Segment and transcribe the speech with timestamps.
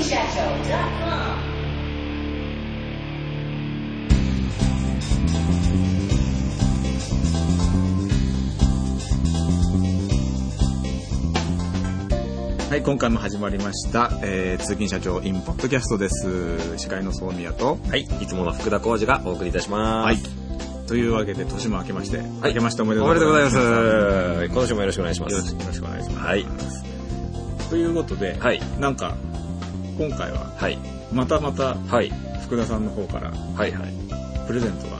[0.00, 1.10] 金社長 .com
[12.70, 16.78] はい、今回も始まりました、えー、通勤社長インポッドキャストです。
[16.78, 20.06] 司会の総宮と、はい、いつもの福田浩二がお送りいたします。
[20.06, 20.86] はい。
[20.86, 23.56] というわけで、年も明けまして、明けましておめでとうおめでとうございます。
[23.56, 25.34] よ今年もよろしくお願いします。
[25.34, 26.26] よろしくお願いします。
[26.26, 26.46] はい。
[27.68, 28.60] ということで、はい。
[28.78, 29.16] なんか、
[30.00, 30.78] 今回は、はい。
[31.12, 32.10] またまた、はい。
[32.46, 33.92] 福田さんの方から、はいはい。
[34.46, 34.96] プレゼントが、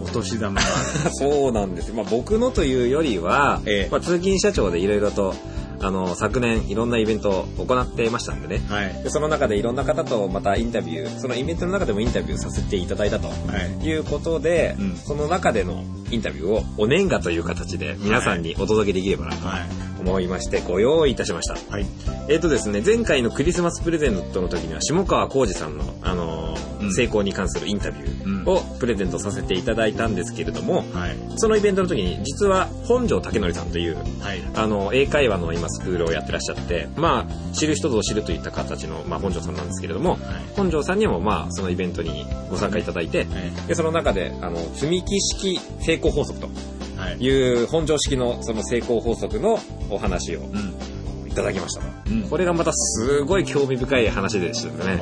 [0.00, 0.60] お年玉。
[1.10, 1.92] そうなんです。
[1.92, 5.34] まあ僕のというよりは、ええまあ通勤社長でいろいろと、
[5.80, 7.28] あの、昨年いろんなイベント
[7.58, 8.64] を行ってましたんでね。
[8.68, 9.02] はい。
[9.02, 13.34] でその中でいろんな方とまたインタビュー、そのイベントの中でもインタビューさせていただいたとは
[13.82, 13.84] い。
[13.84, 19.86] いうことで、うんその中でのインタビューをお年賀という形で皆さんにお届けできればなとはい。
[19.98, 21.54] 思いましてご用意いたしました。
[21.72, 21.86] はい。
[22.28, 31.16] えっ、とですね、前回のクリスマスプレゼントの時には、下川浩二さんの、あのーうん成功に関するインタビューをプレゼントさせていただいたんですけれども、はい。
[31.36, 34.42] そのイベントの時に、実は本庄武則さんという、はい。
[34.54, 40.20] あの、英会話の今スクールをやってらっしゃって、まあ、知る人ぞ知るといった形の、まあ、本庄さんなんですけれども、はい。
[40.54, 43.26] 本庄さんにも、まあ、そのイベントにご参加いただいて、
[43.66, 46.48] で、その中で、あの、積み木式成功法則と
[46.96, 47.16] はい。
[47.22, 49.58] いう本庄式のその成功法則の
[49.90, 51.28] お話をうん。
[51.28, 51.86] いただきましたと。
[52.10, 52.22] うん。
[52.30, 54.96] これがまたすごい興味深い話でしたね。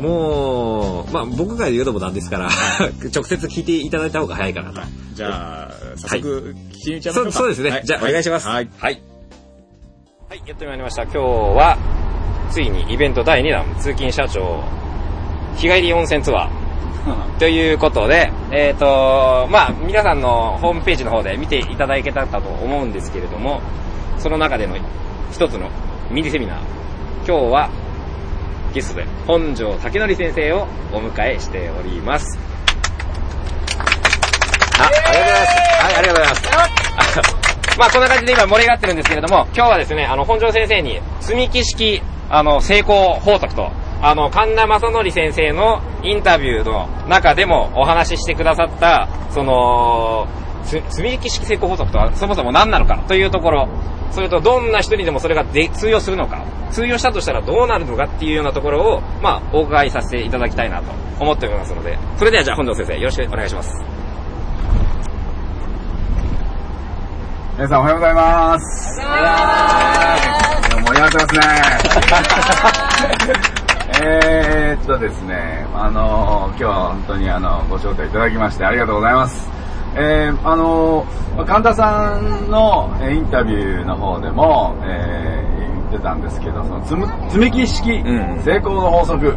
[0.00, 2.48] もう、まあ僕が言うのもなんですから、
[3.14, 4.80] 直接聞いていただいた方が早いかなと。
[5.14, 7.32] じゃあ、早速、聞きに行っちゃいましょそう。
[7.32, 7.70] そうですね。
[7.70, 8.48] はいじゃあお願いします。
[8.48, 8.68] はい。
[8.78, 9.02] はい。
[10.28, 11.04] はい、やってまいりました。
[11.04, 11.78] 今日は、
[12.50, 14.60] ついにイベント第2弾、通勤社長、
[15.56, 16.61] 日帰り温泉ツアー。
[17.38, 23.60] ということで、えっ、と、まあ、皆さんのホームページの方で見ていただけたかと思うんですけれども、
[24.18, 24.76] その中での
[25.32, 25.68] 一つの
[26.10, 26.58] ミニセミナー。
[27.26, 27.70] 今日は、
[28.72, 32.38] ゲストで本庄武則先生をお迎えしております。
[34.78, 35.58] あ、ありがとうございます。
[35.84, 37.52] はい、ありがとうございます。
[37.78, 43.70] まあ、こんな感じで今盛り上がってるんですけれども、今日はですね、あの、本庄先生に、積み木式、あの、成功法則と、
[44.02, 50.26] あの、神田正則先生のインタビューの中でもお話ししてくださった、その、
[50.64, 53.68] つ積み木式成功法則とはそもそも何なのかというところ、
[54.10, 60.90] それとどんな人にでもそれがで通用するのか、通用したとしたらどうなるのかっていうようなところを、まあ、お伺いさせていただきたいなと
[61.20, 63.70] 思っておりますので、それではじゃあ本庄先生、よろしくお願いします。
[67.54, 69.00] 皆さんおはようございます。
[69.00, 69.08] いや
[70.84, 71.34] 盛り上がってます
[73.36, 73.42] ね。
[74.04, 79.48] えーっとですね、あの今日は本当にあの、ご招待いただきましてありがとうございます。
[79.94, 81.06] えー、あの
[81.46, 85.52] 神田さんのえーインタビューの方でも、えー
[85.92, 88.42] 言ってたんですけど、その積み木式ん。
[88.42, 89.36] 成功の法則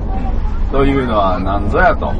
[0.71, 2.13] というのは何ぞやと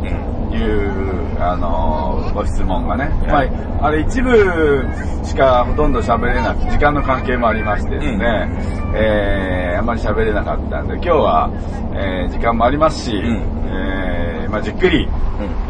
[0.55, 3.39] いう、あのご質問がね、ま
[3.81, 4.85] あ、あれ一部
[5.23, 8.49] しかほとんど喋れなく時間の関係もありましてですね、
[8.95, 11.51] えーあんまり喋れなかったんで今日は、
[11.94, 15.07] えー時間もありますし、えーまあ、じっくり、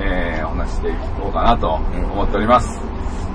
[0.01, 2.79] えーお話ししていこうかなと思っております。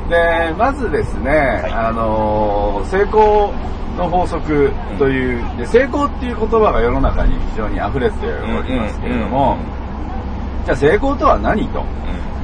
[0.08, 3.52] で、まずですね、あの成功
[3.98, 9.56] の法則という、で成功っていう言葉が世の中に非常に溢れておりますけれども、
[10.74, 11.84] じゃあ成功とは何と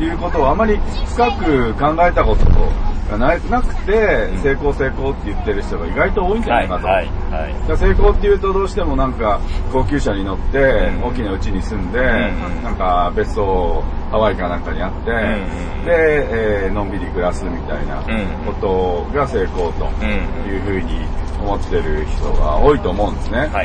[0.03, 0.77] いうことをあまり
[1.07, 2.45] 深く考えたこと
[3.11, 6.87] がななくて、成功成功って言ってる人が意外と多いんじゃないかと。
[6.89, 7.09] はい。
[7.67, 9.41] じゃあ成功っていうとどうしてもなんか
[9.73, 12.01] 高級車に乗って大きな家に住んで、
[12.65, 15.11] なんか別荘ハワイかなんかにあって、
[15.85, 18.03] で、えーのんびり暮らすみたいな
[18.45, 19.85] ことが成功と
[20.49, 21.07] いうふうに
[21.41, 23.39] 思ってる人が多いと思うんですね。
[23.39, 23.51] はい。
[23.51, 23.65] は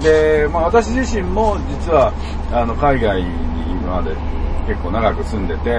[0.00, 0.02] い。
[0.02, 2.12] で、まあ、私自身も実は
[2.52, 3.28] あの海外に
[3.72, 4.14] 今まで
[4.66, 5.70] 結構長く住んでて、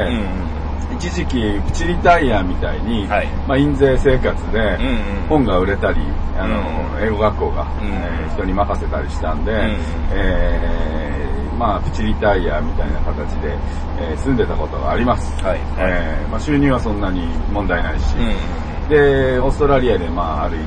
[0.95, 3.27] 一時期プチリタイヤみたいに、はい。
[3.47, 5.27] まあ、印税生活でんうん。
[5.29, 6.01] 本が売れたり、
[6.37, 9.77] あのうん英語学校が、んえー人に任せたりしたんで、ん
[10.11, 13.57] えーまあ、プチリタイヤみたいな形で、
[13.99, 17.21] えー住んでたことがあります、はいえーまあ、収入はそんなに
[17.51, 18.15] 問題ないし、
[18.89, 20.65] でオーストラリアで、まあ、ある意味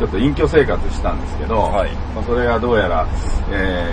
[0.00, 1.92] ちょっと隠居生活したんですけど、はい。
[2.14, 3.06] まあ、それがどうやら、
[3.52, 3.92] え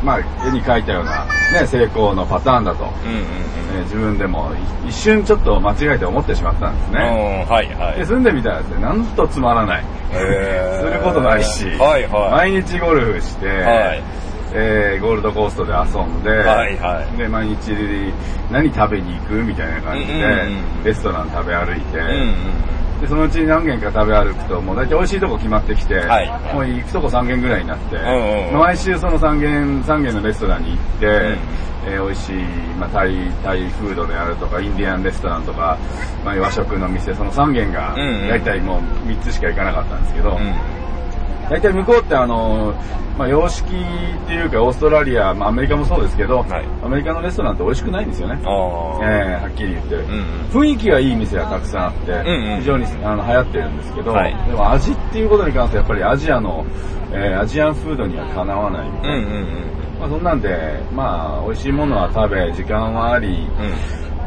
[0.00, 3.52] ーまあ、絵に描いたような、ね、成功のパターンだと、えー
[3.84, 4.52] 自分でも
[4.84, 7.46] い一瞬ちょっと間違えて思ってしまったんですね。
[7.48, 7.66] はい。
[7.74, 9.84] はで住んでみたらですね、なんとつまらない。
[10.12, 10.88] へー。
[10.88, 12.52] することないし、はいはい。
[12.52, 14.02] 毎日ゴルフして、はい。
[14.54, 17.16] えーゴールドコーストで遊んで、はいはい。
[17.16, 17.72] で毎日
[18.50, 22.34] 何食べに行くみたいな感じで、うんうんうんレストラン食べ歩いて、うんうん
[23.02, 26.54] でそのうちに何軒か食べ歩くと、もう大体美味しいとこ決まってきて、はい。
[26.54, 28.58] もう行くとこ3軒ぐらいになって、んうんうん。
[28.60, 31.10] 毎週その3軒、三軒のレストランに行って、ん。
[31.84, 32.36] えー美味しい、
[32.78, 35.76] まあ、タイ、タイフードであるとか、インディアンレストランとか、
[36.24, 37.96] まあ、和食の店、その3軒が
[38.28, 40.54] 大体もう3つしか行かなかったんですけど、うん。
[41.52, 42.72] 大体向こうってあの、
[43.18, 46.64] まあ、洋式っていうかオーストラリア、まあ、アメリカもそうですけど、はい。
[46.82, 48.40] アメリカのレストランって美味しくないんですよね。
[48.40, 50.48] えーはっきり言って、んうん。
[50.50, 52.58] 雰囲気がいい店がたくさんあって、んうん。
[52.60, 54.34] 非常にあの流行ってるんですけど、はい。
[54.48, 56.64] でも味っていうことに関してはやっぱりアジアの、
[57.12, 59.16] えーアジアンフードにはかなわないみたいな。
[59.16, 60.00] うんうんうん。
[60.00, 63.46] まあ、そんなんで、まあ、美味しいものは食べ、時間はあり、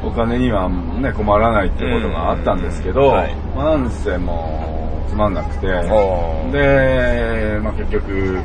[0.03, 3.07] お金にはね、困らないってことがあったんですけど、うん。
[3.15, 3.35] はい。
[3.55, 4.74] まあ、なんせもう、
[5.07, 8.39] つまんなくて、で、まあ、結局、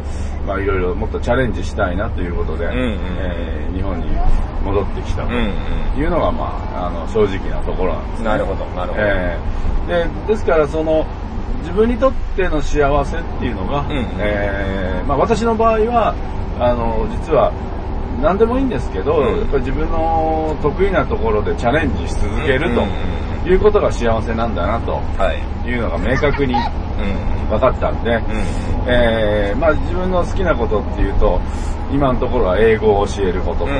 [0.46, 2.98] まあ、いろいろもっとチャレンジしたいなということで、んうん。
[3.18, 4.06] えー日本に
[4.64, 5.38] 戻ってきたとうんう
[5.96, 6.00] ん。
[6.00, 8.28] いうのが、まあ、あの正直なところなんですね。
[8.28, 9.02] なるほど、なるほど。
[9.02, 10.26] えー。
[10.26, 11.06] でですからその
[11.60, 16.14] 自分にとっての幸せっていうのが、うんえーまあ、私の場合は
[16.58, 17.52] あの実は
[18.20, 19.38] 何でもいいんですけど、うん。
[19.38, 22.82] やっぱり自分の得意なところでチャレンジし続けると。
[22.82, 24.92] うんうんいうことが幸せなんだなと。
[25.16, 25.68] はい。
[25.68, 27.40] いうのが明確にうん。
[27.50, 28.22] 分かったんで、うん。
[28.86, 31.40] えーまあ、自分の好きなことっていうと
[31.92, 33.76] 今のところは英語を教えることと、うんうん。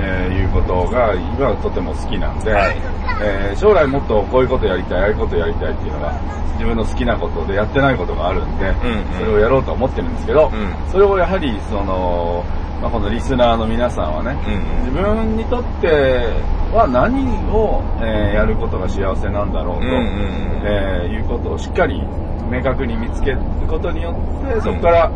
[0.00, 2.76] えーいうことが今はとても好きなんで、はい。
[3.22, 6.12] えー将来もっとこういうことやりたいああいうことやりたいっていうのが
[6.54, 9.04] 自分の好きなことでやってないことがあるんで、んうん。
[9.18, 10.74] それをやろうとは思ってるんですけど、うん。
[10.90, 12.44] それをやはりその、
[12.80, 14.84] まあ、このリスナーの皆さんはね、うん。
[14.86, 16.32] 自分にとって
[16.72, 17.12] は何
[17.52, 20.66] を、えーやることが幸せなんだろうと、うんうんうん。
[20.66, 22.02] えーいうことをしっかり
[22.52, 25.10] 明確に見つけることによって、そこから、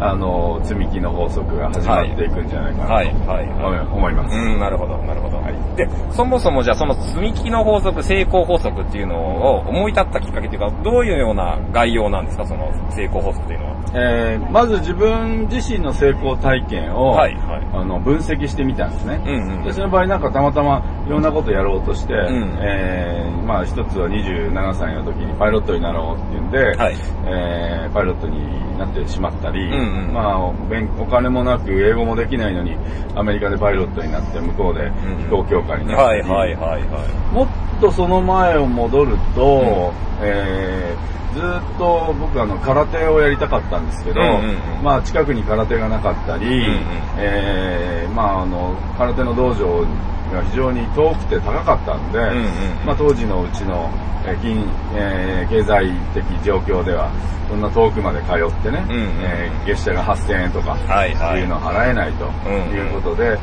[0.00, 3.86] あの、積み木の法則が始まっていくんじゃないかなと、はい、はい、はい。
[3.86, 4.36] 思います。
[4.36, 5.42] うん、なるほど、なるほど。
[5.76, 13.72] で、そもそもじゃあその積み木の法則、成功法則っていうのを思い立ったきっかけっていうか、どういうような概要なんですか、その成功法則っていうのは。
[13.94, 19.22] えーまず自分自身の成功体験を、はいはいあの分析してみたんですね。
[19.24, 26.96] うんうんでその場合なんかたまたまいろんなことやろうとして、んえーまあ一つは27歳の時にパイロットになろうっていうんで、はい。
[27.26, 30.12] えーパイロットになってしまったり、うんうん。
[30.14, 32.76] まあ勉お金もなく英語もできないのに
[33.14, 34.90] アメリカでパイロットになって向こうで
[35.24, 39.92] 飛行教官になったり、はい、はい、はい、はもっとその前を戻ると、
[40.22, 41.42] えーずっ
[41.78, 44.82] と僕あの空手をやりたかったんですけど、うんうんうん。
[44.82, 46.80] まあ近くに空手がなかったり、んうん。
[47.16, 49.86] えーまああの空手の道場
[50.32, 52.44] が非常に遠くて高かったんで、んうん
[52.86, 53.90] まあ当時のうちの、
[54.26, 54.64] えー金
[54.94, 57.10] えー経済的状況では
[57.48, 59.00] そんな遠くまで通ってね、うんうん。
[59.22, 61.40] えー月謝が8000円とかはいはい。
[61.40, 63.38] いうのを払えないということで、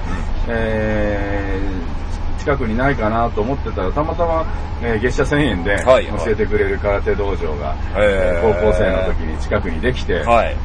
[0.47, 1.99] えー
[2.39, 4.45] 近くにないかなと思ってたらたまたま、
[4.81, 6.25] えー月謝1000円ではいはい。
[6.25, 8.41] 教えてくれる空手道場が、へー。
[8.41, 10.15] 高校生の時に近くにできて、い。
[10.23, 10.55] はい。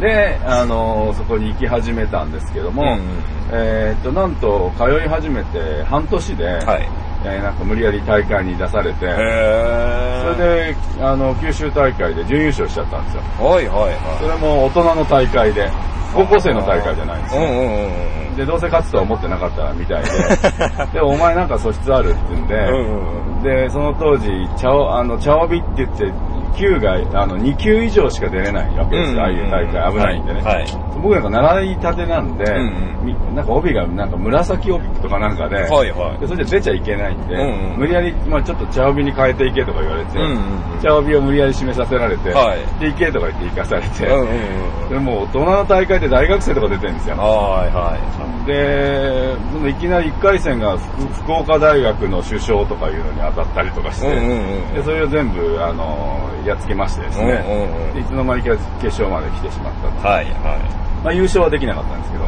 [0.00, 6.88] で、あのーそこに行き始めたんですけども、うんうんえーっと、なんと通い始めて半年で、はい。
[7.24, 9.08] えーなんか無理やり大会に出されて、へ
[10.22, 13.22] それで、あの、九州大会で準優勝しちゃったんですよ。
[13.44, 15.68] はい、はい、はそれも大人の大会で、
[16.14, 17.42] 高校生の大会じゃないんですよ。
[17.42, 18.36] んうんうんうん。
[18.36, 20.10] で、どうせ勝つとは思ってなかったみたいで、
[20.94, 26.12] で、お前なんか素質あるって言うんで、うんうんで、その当時、茶を、あの、茶帯って言って、
[26.56, 29.14] 級が、あの、2級以上しか出れないわけです。
[29.14, 30.42] よ、ああいう大会、危ないんでね。
[30.42, 36.18] はいはい僕なんか習いたてなんで、んみなんか帯がなんか紫帯とかなんかで、はいはい。
[36.20, 37.78] でそれで出ちゃいけないんで、うんうん。
[37.78, 40.80] 無理やり、まあちょっと茶帯に変えていけとか言われて、うんうんうん。
[40.80, 42.80] 茶帯を無理やり締めさせられて、はい。
[42.80, 44.28] で、行けとか言って行かされて、うんうん
[44.84, 44.88] うん。
[44.88, 47.16] でもう大人の大会で大学生とか出てるんですよ。
[47.16, 59.88] はい、はで、でもいきなり1回戦が福福岡大学の首相とかいうのに当たったりとかして、うんうんうんでそれを全部、あの、やっつけましてですね、うんうんうんでいつの間にか決勝まで来てしまったと。
[60.00, 60.00] い。
[60.00, 62.24] はい、はまあ優勝はできなかったんですけど。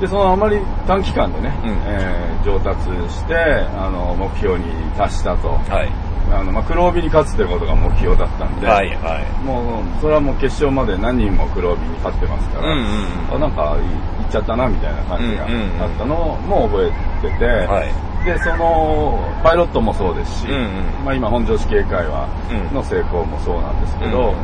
[0.00, 2.80] で、そのあまり短期間でね、うんえー上達
[3.12, 4.64] して、あの、目標に
[4.96, 5.48] 達したと。
[5.48, 5.90] はい。
[6.32, 9.44] あの、まあ、黒帯に勝つということが目標だったんで、はい、はい。
[9.44, 16.14] もう、それはもう決勝まで何人も黒帯に勝ってますから、うんうんあなんか、い行っちゃったな、みたいな感じがうんうんうんあったの
[16.46, 16.92] も覚
[17.22, 18.24] えてて、はい。
[18.24, 24.34] で、その、パイロットもそうですし、うんうんまあ今、本庄市警会話うんの成功もそうなんですけど、うん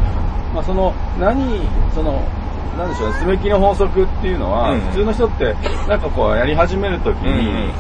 [0.55, 1.61] まあその、何、
[1.95, 2.21] その、
[2.77, 5.55] なんでしょうね、爪木の法則っていうのは、うん普通の人って、
[5.89, 7.73] なんかこう、やり始めるときうんに。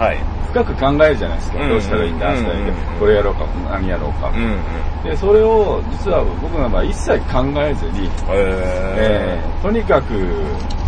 [0.52, 1.58] 深く考えるじゃないですか。
[1.60, 4.28] うんどうしたらいいんだ、ああしたらいいんだうんこれやろうか、何やろうか。
[4.28, 5.10] うんうん。
[5.10, 8.54] で、それを、実は僕の場合、一切考えずに、え
[8.96, 10.14] へーとにかく、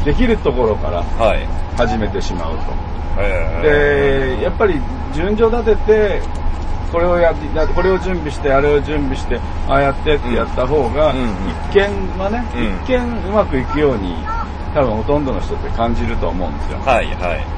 [0.04, 1.02] できるところから。
[1.76, 3.20] 始めてしまうと。
[3.20, 4.36] へー。
[4.38, 4.80] で、やっぱり
[5.12, 6.22] 順序立てて
[6.92, 9.38] これをやって、だこれを準備して、あれを準備して、
[9.68, 11.26] ああやってってやった方が、うんうん
[11.70, 14.14] 一見はね、うん一見うまくいくように、
[14.74, 16.78] 多分ほとんどの人って感じると思うんですよ。
[16.78, 17.56] はいはい。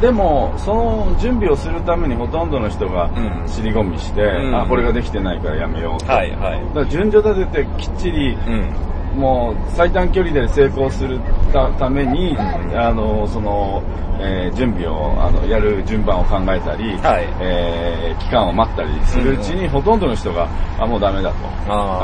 [0.00, 6.12] でも、その準備をするためにほとんどの人がうん尻込みして、うんあ、これができてないからやめようと。
[6.12, 6.60] はいはい。
[6.68, 8.74] だから順序立ててきっちり、うん。
[9.16, 11.18] もう最短距離で成功する
[11.52, 13.82] たために、うんあの、その、
[14.18, 21.36] えー準備を、あの、やる順番を考えたり、はいえー期間を待ったりするうちに、ほとんどの人が、あ、もうダメだと、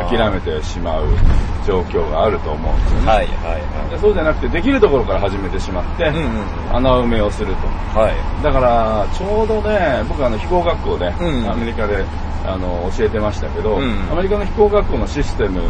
[0.09, 1.05] 諦めてしまう
[1.67, 3.07] 状況があると思うんですよね。
[3.07, 3.23] はいは
[3.89, 6.13] いでそうじゃなくて、できるところから始めてしまって、はい。
[6.13, 6.29] うんう
[6.73, 6.77] ん。
[6.77, 7.99] 穴埋めをすると。
[7.99, 8.43] はい。
[8.45, 12.05] だから、ちょうどね、僕あの飛行学校で、うんアメリカで
[12.45, 15.61] あの教えてましたけど、うんアメリカの飛行学校のシステム、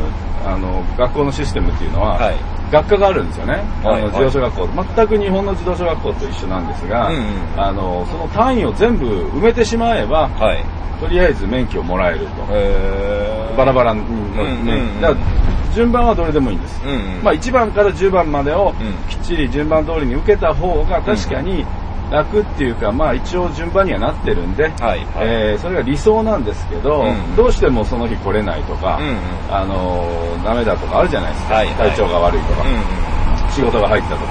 [0.45, 2.37] あの学校のシステムっていうのは、はい
[2.73, 3.63] 学科があるんですよね。
[3.85, 7.25] あはいの自動車学校、全く日本の自動車学校と一緒なんですが、うんうん
[7.61, 10.65] あのその単位を全部埋めてしまえば、はい。
[10.99, 13.57] とりあえず免許をもらえると。
[13.59, 15.01] バラバラのうんうん免うん許。
[15.03, 16.81] だから順番はどれでもいいんです。
[16.83, 17.23] うんうん。
[17.23, 21.67] まあ1番から10番までをうんきっちり順番通りに受けた方が確かに
[22.13, 25.07] 楽っていうか、まあ一応順番にはなってるんで、はいはい。
[25.23, 29.19] えーそれが理想なんですけど、うんどうしてもその日来れないとか、うんうん
[29.51, 33.51] あのーダメだとかあるじゃないですか、はいはい体調が悪いとか、うんうん。
[33.53, 34.23] 仕事が入ったとか。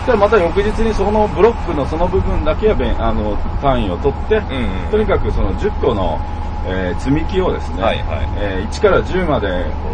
[0.00, 0.06] うん。
[0.06, 6.18] でまた翌日にそのブロックのその部分だけはあの単位を取って、うんうんとにかくその10個の、
[6.66, 9.48] えー積み木をですね、はいはいえー1から10まで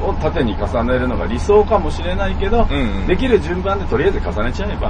[0.06, 4.88] を縦に重ねるのが理想かもしれないけど、うんうんできる順番でとりあえず重ねちゃえば。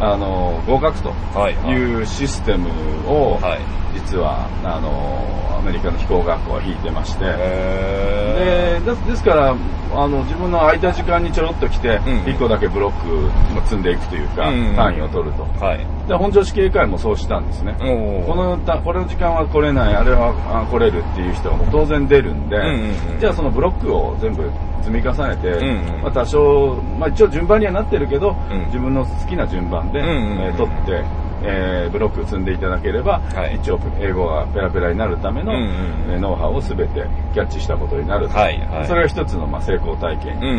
[0.00, 2.68] あの合格とはいはいいうシステム
[3.08, 3.60] を、はい。
[3.94, 9.50] 実はあのアメリカの飛行学校は引いてまして、へでですですから
[9.94, 15.44] あの自分の空いた時間にちょろっと来て、うん1個だけブロックを積んでいくというか、うん単位を取ると。
[15.44, 15.64] ー。
[15.64, 15.86] はい。
[16.08, 17.74] で本庄市警会もそうしたんですね。
[18.26, 22.56] このたこれの時間は来れない、あれはあ来れるっていう人がもう当然出るんで、
[23.20, 24.50] じゃあそのブロックを全部
[24.82, 25.60] 積み重ねて、
[26.02, 28.66] まあ、多少、まあ、一応順番にはなってるけど、うん。
[28.66, 31.04] 自分の好きな順番で、えー取って、
[31.42, 33.56] えーブロック積んでいただければ、はい。
[33.56, 38.86] 一応英語がペラペラになるための、うんうんえーノウハウを全てキャッチしたことになると、はいはい。
[38.86, 40.58] それが一つの、まあ、成功体験に、うんうん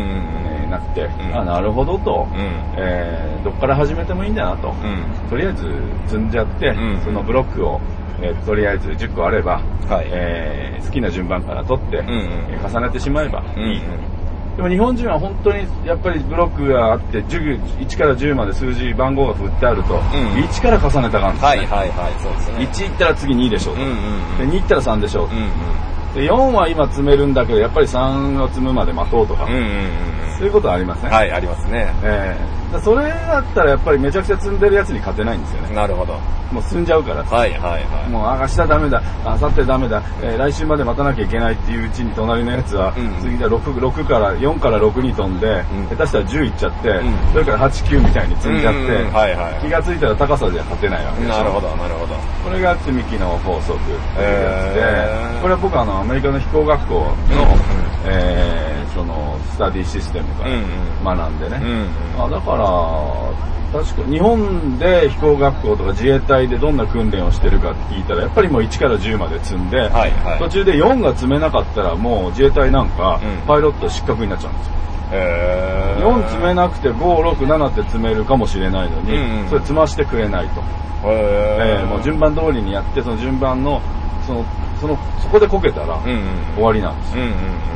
[0.60, 1.38] えーなって、ん。
[1.38, 2.38] あなるほどと、うん。
[2.76, 4.68] えーどっから始めてもいいんだなと。
[4.68, 5.28] うん。
[5.30, 5.64] とりあえず
[6.06, 7.00] 積んじゃって、うん。
[7.02, 7.80] そのブロックを、
[8.22, 12.08] えーとりあえず10個あれば、はいえー好きな順番から取って、んうん
[12.50, 13.80] えー重ねてしまえばうんいい。
[14.56, 22.68] でも日本人は本当にやっぱりブロックがあって10 1から10まで数字番号が振ってあると、ん1から重ねた感じですね、はいはいはい、そうですね。
[22.72, 24.50] 1いったら次2でしょうと、うんうんうん。
[24.50, 25.50] で2いったら3でしょうと、うんうん。
[26.14, 31.14] で4は今積めるんだけどやっぱり3を積むまで待とうとか、うんうんうんそういうことはありますね、うん。
[31.14, 31.92] はい、ありますね。
[32.04, 36.12] えーだそれだったらやっぱりめちゃくちゃ積んでるやつに勝てないんですよねなるほど。
[36.52, 38.08] もう進んじゃうからはいはいはい。
[38.10, 52.14] もうあ明日ダメだ、あさってダメだ、えー来週まで待たなきゃいけないっていううちに隣のやつは、うん次で 6, 6から、4から6に飛んで、ん下手したら10いっちゃって、んそれから8、9みたいに積んじゃって、うんうんはいはい気がついたら高さでは勝てないわけですよなるほど、なるほど。
[52.44, 57.14] これが積み木の法則っていうやつで、へーこれは僕あのアメリカの飛行学校の、うん
[58.06, 61.60] えーそのスタディシステムからうんうん学んでね、
[62.16, 62.52] うんあだか
[63.72, 69.90] ら、確か日本で飛行学校とか自衛隊でどんな訓練をしてるかって聞いたら、やっぱりもう1から10まで積んで、はい
[70.24, 74.72] はい途中で4が積めなかったらもう自衛隊なんかうんパイロット失格になっちゃうんですよ。
[75.12, 76.02] へー。
[76.02, 80.60] 4積めなくて5、6、7って積めるかもしれないのに、うんうんそれ積ましてくれないと。
[81.08, 81.80] へー。
[81.80, 83.80] えーもう順番通りにやって、その順番の、
[84.28, 84.44] その、
[84.80, 85.98] その、そこでこけたら。
[86.54, 87.24] 終わりなんですよ。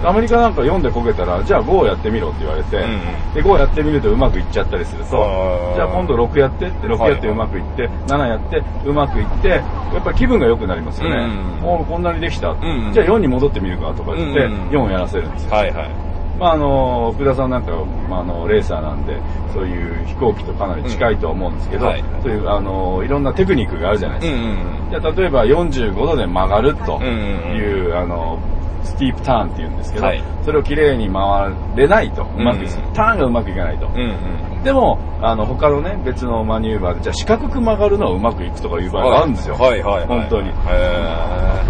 [0.04, 3.00] アメリカなんか4でこけたら、じゃあ5をやってみろって言われて、うんうん
[3.32, 9.60] で5やってみるとうまくいっちゃったりするとじゃあ今度6やってって、6やってうまくいって、7やってうまくいって、や
[9.98, 11.26] っぱり気分が良くなりますよね。
[11.62, 12.54] もうこんなにできた。
[12.92, 15.52] じゃあ4に戻ってみるかとか言って、うんうん4をやらせるんですよ。
[15.54, 16.11] はいはい。
[16.42, 17.70] まああの、福田さんなんか、
[18.10, 19.16] まあ、あの、レーサーなんで、
[19.54, 24.38] そういう飛行機とかなり近いとは思うんですけど、うんはいそういう、あの、いろんなテクニックがあるじゃないですか。
[24.38, 24.90] うんうんうん。
[24.90, 28.40] じゃあ例えば45度で曲がるとうんうんうんいう、あの、
[28.84, 33.86] スティープターンって言うんですけど、はいそれをきれいに回れないと、うまくいうんうんターンがうまくいかないと。
[33.86, 34.62] うんうん。
[34.64, 39.54] でも、あの、他のね、別のマニューバーで、じゃあ四角く曲がるのはうまくいくとかいう場合があるんですよ。
[39.54, 40.06] はいはいはい。
[40.06, 40.48] 本当に。
[40.48, 40.52] へ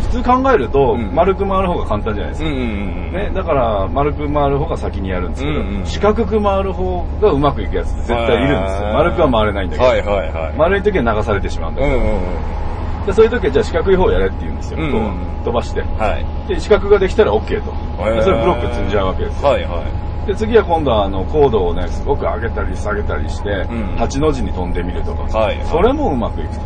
[0.01, 2.49] 普通考えると、うん丸く回る方が簡単じゃないですか。
[2.49, 3.13] んうんうん。
[3.13, 8.93] ね、だから、丸く回る方が先にやるんですけど、うんうん四角く回る方がうまくいくやつって絶対いるんですよ。
[8.95, 9.89] 丸くは回れないんだけど。
[9.89, 10.55] はいはいはい。
[10.57, 12.62] 丸い時は流されてしまうんだけど、うんうんうん。
[13.07, 14.79] でそういう時はじゃあ四角い方をやれって言うんですよ。
[14.81, 15.81] うんう飛ばして。
[15.81, 16.49] はい。
[16.49, 17.73] で、四角ができたら OK と。
[18.05, 19.49] へーでそれブロック積んじゃうわけですよ。
[19.49, 19.83] はいは
[20.25, 20.27] い。
[20.27, 26.61] で、次は今度はあの、高度をね、すごく上げたり下げたりして、うん8の字に飛んでみるとか、はいはいそれもうまくいくと。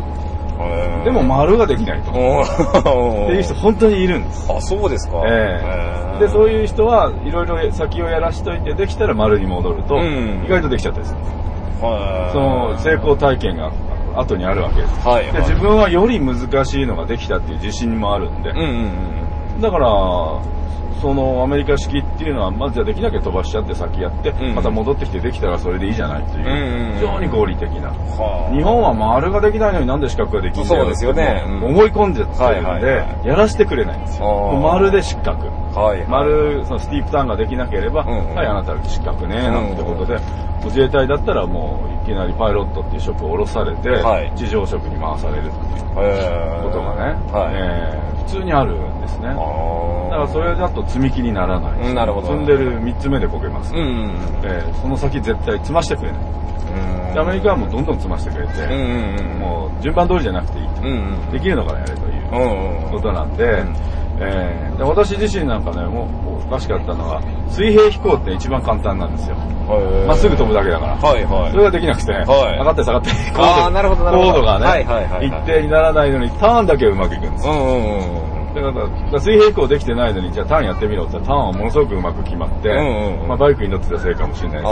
[0.59, 2.11] へーでも丸ができないと。
[2.11, 2.19] って
[3.33, 4.51] いう人本当にいるんです。
[4.51, 5.23] あ、そうですか。
[5.25, 5.59] え
[6.17, 11.19] えで、そういう人はいろいろ先をやらしといて、できたら丸に戻ると、うん意外とできちゃったりする。
[11.81, 13.71] はいその成功体験が
[14.19, 14.81] 後にあるわけ。
[14.81, 15.07] です。
[15.07, 15.31] はい。
[15.31, 18.59] で自分はより難しいのができたっていう自信もあるんで、うん
[19.55, 19.61] うん。
[19.61, 19.87] だから、
[21.01, 24.55] そのアメリカ式っていうのは、まずじゃあできなきゃ飛ばしちゃって先やって、うん。
[24.55, 27.91] また戻ってきてできたらそれでいいじゃないっていう、非常に合理的な。
[28.51, 31.41] 日本は丸ができないのになんで四角ができるんだよそうですよね。
[31.43, 31.63] ってうん。
[31.65, 34.59] 思い込んじゃってるんで、やらせてくれないんですよ。
[34.61, 35.47] 丸で失格。
[35.77, 36.03] はい。
[36.07, 40.17] 丸、そのスティープターンができなければ、はい、あなたは失格ね、なんてことで、
[40.63, 44.31] 自衛隊だったらもういきなりパイロットっていう職を降ろされて、はい。
[44.35, 47.53] 地上職に回されるっていうことがね、はい。
[47.53, 49.27] え通にあるんですね。
[49.29, 49.37] だか
[50.23, 53.73] らそれだと積み木にならないし、うんなるほど積んでる3つ目でこけます。
[53.73, 54.11] うんうん
[54.43, 56.21] えーその先絶対積ましてくれない。
[57.17, 59.39] アメリカはもうどんどん積ましてくれて、うんうんうん。
[59.39, 60.81] もう順番通りじゃなくていいと。
[60.81, 61.31] うんうん。
[61.31, 62.91] できるのからやれといううんうん。
[62.91, 63.75] ことなんで、ん
[64.19, 66.07] えーで私自身なんかね、も
[66.39, 69.35] うおかしかったのは、水平飛行って一番簡単なんですよ。
[70.07, 70.95] まっすぐ飛ぶだけだから。
[70.95, 71.51] はいはい。
[71.51, 72.25] それができなくて、い上
[72.63, 77.53] がって下がって、高あーなるほどなるほど高度がね、はいはいはいはい一定にならないのに、ターンだけはうまくいくんですよ。
[77.53, 78.26] うんうんうん。
[78.61, 78.79] だか
[79.11, 84.69] ら、水平飛行できてないのに、じゃあターンやってみろって言ったら、ターンはものすごくうまく決まって、うんうんうんまあバイクに乗ってたせいかもしれないですけ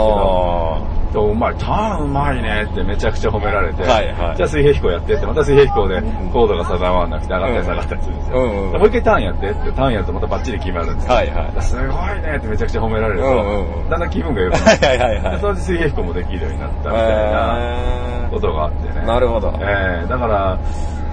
[1.14, 6.02] ど、お前、ターンうまいねってめちゃくちゃ褒められて、はいはいじゃあ水平飛行やってって、また水平飛行で
[6.32, 8.36] 高度が定まらなくて上がったり下がったりするんですよ。
[8.36, 11.14] うんうんでもう一回ターンやってって、ターンやるとまたバッチリ決まるんですよ。
[11.14, 11.86] はいはいすごい
[12.22, 14.58] ねってめちゃくちゃ褒められると、うんうんうんだんだん気分が良くあ。
[14.60, 19.00] なって、はいはいはいそのうち水平飛行もできるようになったみたいなへことがあってね。
[19.00, 19.54] ーなるほど。
[19.60, 20.58] えーだから、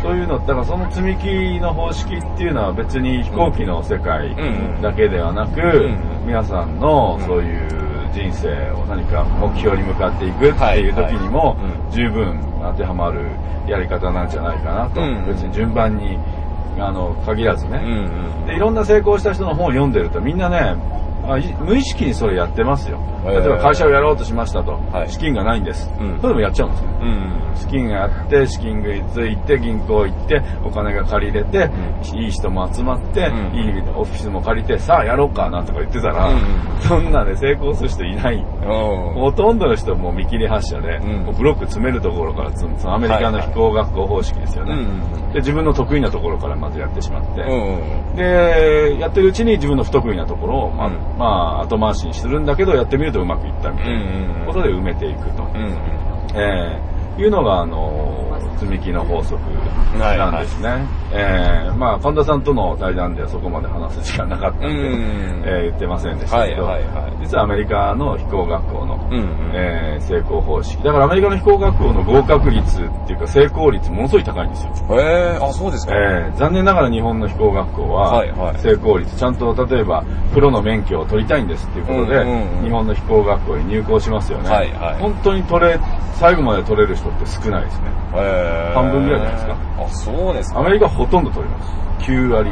[0.03, 4.35] そういうの、だからその積み木の方式っていうのは別に飛行機の世界
[4.81, 11.57] だけではなく、ん皆さんのそういう人生を何か目標に向かっていくっていう時にも
[11.89, 13.25] 十分当てはまる
[13.65, 15.01] やり方なんじゃないかなと。
[15.01, 16.17] うん別に順番に
[16.77, 17.81] あの限らずね。
[18.45, 18.55] で。
[18.55, 20.75] いろんな成功した人の本を読んでるとみんなね、
[21.25, 22.99] あい無意識にそれやってますよ。
[23.25, 25.89] 例えば会社をやろうとしましたと、はい資金がないんです。
[25.99, 26.89] うんそれでもやっちゃうんですよ。
[27.01, 27.33] うん。
[27.55, 31.69] 資金があって、資金がついて、銀行行って、お金が借りれて、
[32.15, 36.39] いい人も集まって、うんいいオフィスも借りて、さあやろうかなんとか言ってたら、うん
[36.81, 38.35] そんなね、成功する人いない。
[38.35, 39.13] うん。
[39.13, 40.99] ほとんどの人も見切り発車で、
[41.37, 45.39] ブロック詰めるところからそのアメリカの飛行学校方式ですよね、うんで。
[45.39, 48.15] 自分の得意なところからまずやってしまって、うん。
[48.15, 55.43] で、やってるうちに自分の不得意なところを、まあ、うんまあ、後回しにするんだけど、やってみるとうまくいったみたいうんうんうなんことで埋めていくと。
[55.43, 55.77] うん。
[56.35, 59.39] えーいうのが、あの積み木の法則
[59.97, 60.87] なんですね。
[61.13, 70.83] えーまあ、神田さんとの対談ではそこまで話す時間なかったんで、うんえー言ってませんでしたけど、はいはいはい実はアメリカの飛行学校の、うんうんえー成功方式。
[70.83, 74.73] だからアメリカの飛行学校の合格率っていうか成功率ものすごい高いんですよ。
[74.97, 75.93] へえ、あ、そうですか。
[75.95, 85.79] えー残念ながら日本の飛行学校ははいはい成功率、ちゃんと例えばプロの免許を取りたいんですっていうことで、うんうんうん日本の飛行学校に入校しますよね、はいはい本当に取れ
[86.13, 89.57] 最後まで取れる人って少ないですねへー半分ぐらいじゃないですか。
[89.79, 90.59] あ、そうですか。
[90.59, 91.71] アメリカほとんど取れます
[92.09, 92.51] 9割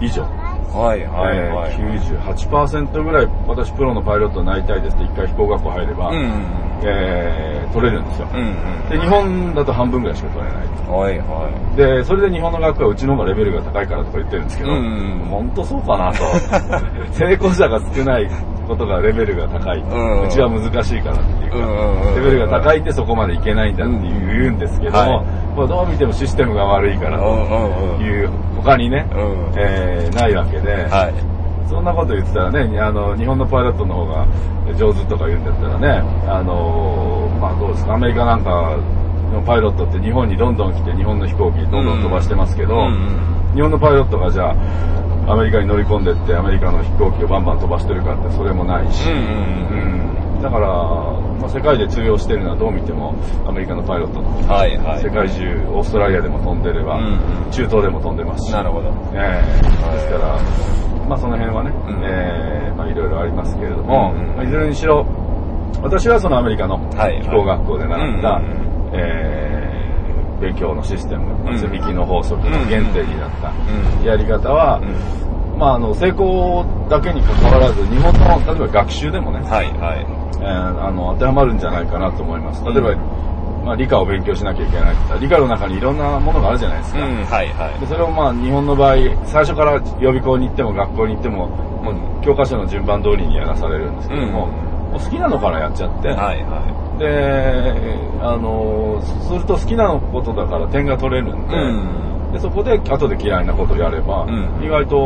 [0.00, 1.72] 以上、はいはいはい。
[1.72, 6.44] えー98%ぐらい私プロのパイロットになりたいですって一回飛行学校入れば、うんうん
[6.84, 8.40] えー取れるんですよ、うん。
[8.40, 10.92] うんで日本だと半分ぐらいしか取れないうん。
[10.92, 16.24] はいはで、それで日本の学校はうちの方がレベルが高いからとか言ってるんですけど、うん本当そうかなと。
[17.12, 18.28] 成功者が少ない
[18.68, 19.78] ことがレベルが高い。
[19.78, 30.74] うんうちは難しいからっていうか、うんうんうんレベルが高いってそこまでいけないんだって言うんですけども、はいまあどう見てもシステムが悪いからという、他にね、うんえーないわけで、い。
[30.90, 31.14] はい。
[31.68, 34.26] そんなこと言ってたらね、あの、日本のパイロットの方が
[34.78, 35.88] 上手とか言うんだったらね、
[36.28, 38.76] あの、まあどうですか、アメリカなんか
[39.32, 42.88] のパイロットって日本にどんどん来て日本の飛行機どんどん飛ばしてますけど、うんう
[43.32, 49.22] ん日本のパイロットがじゃあ、アメリカに乗り込んでってアメリカの飛行機をバンバン飛ばしてるかってそれもないし、うんうんう
[50.02, 53.14] んだから、まあ、世界で通用してるのはどう見ても
[53.46, 55.02] アメリカのパイロットのはいはい。
[55.02, 57.04] 世界中、オーストラリアでも飛んでれば、うん
[57.44, 57.50] うん。
[57.50, 58.88] 中東でも飛んでますし、なるほど。
[59.14, 59.62] ええ。
[59.94, 60.38] ですから、
[61.08, 62.04] まあその辺はね、うん。
[62.04, 64.36] ええまあいろいろありますけれども、うんうん。
[64.36, 65.06] まあいずれにしろ、
[65.82, 69.66] 私はそのアメリカのはい飛行学校で習った、うんうんええ
[70.40, 73.52] 勉強のシステム、積み木の法則の原点になった
[73.98, 74.04] うん。
[74.04, 80.06] やり方は、うんまああの成功だけに関わらず、日本の例えば学習でもね、はいはい。
[80.38, 82.64] えーあの当てはまるんじゃないかなと思います。
[82.64, 82.98] 例えば、うん
[83.64, 87.04] まあ理科を勉強しなきゃいけない理科の中にいろんなものがあるじゃないですか。
[87.04, 87.80] うん、はいはい。
[87.80, 96.62] でそれをまあ日本の場合、最初から予備校に行っても学校に行っても、もう教科書の順番通りにやらされるんですけども、うんもう好きなのからやっちゃって、はいは
[96.98, 102.05] で、あの、すると好きなことだから点が取れるんで、うん。
[102.32, 104.64] でそこで後で嫌いなことをやれば、うん。
[104.64, 104.98] 意外と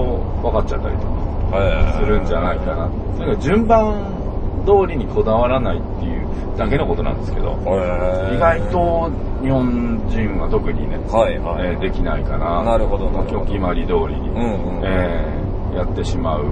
[0.43, 2.89] 分かっちゃったりとかへするんじゃないかな。
[3.17, 4.05] とにかく順番
[4.67, 9.11] 通りにこだわらないっていうだけのことなんですけど、へ意外と
[9.43, 11.67] 日本人は特にね、はいはい。
[11.73, 12.63] えーできないかな。
[12.63, 13.41] なるほどなるほど。
[13.43, 16.45] お決まり通りに、うんうんえーやってしまう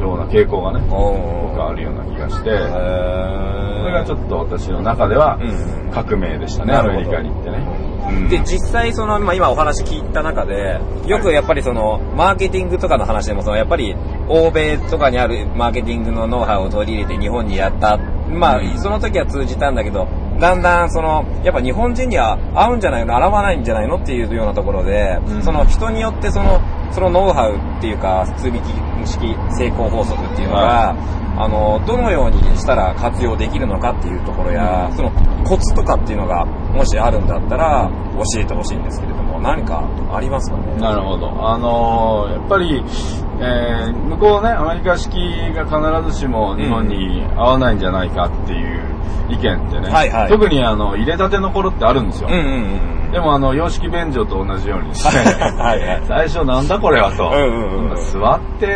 [0.00, 7.58] ような傾向がね、お僕はあるような気がして、へそれがちょっと私の中ではうん革命でしたね、アメリカに行ってね。
[8.10, 8.28] うん。
[8.28, 13.94] で、実際その、まあ、今お話聞いた中で、よくやっぱりその、マーケティングとかの話でも、その、やっぱり、
[14.28, 17.98] 欧米とかにあるマーケティングのノウハウを取り入れて日本にやった。
[18.30, 20.06] まあ、その時は通じたんだけど、
[20.38, 23.96] だんだんその、やっぱ日本人には合うんじゃないの、合わないんじゃないの？
[23.96, 25.42] っていうようなところで、うん。
[25.42, 26.60] その人によってその、
[26.92, 28.58] そのノウハウっていうか、通引き
[29.04, 30.94] 式成功法則っていうのが、
[31.36, 34.96] あの、どのようにしたら活用できるのかっていうところや、うん。
[34.96, 35.10] その
[35.44, 37.90] コツとかっていうのが、もしあるんだったら、
[38.34, 40.76] 教えてほしいんですけれども、何かありますかね？
[40.80, 41.28] なるほど。
[41.48, 42.84] あのーやっぱり、
[43.40, 45.14] えー向こうね、アメリカ式
[45.54, 48.82] が必ずしも日本に合わないんじゃないかっていう
[49.28, 52.28] 意見ってね、はいはい特にあの、入れたての頃ってあるんですよ。
[52.30, 53.12] うんうんうん。
[53.12, 58.66] でもあの、洋式便所と同じようにして、 はいはい最初なんだこれはと、うんうんうん座って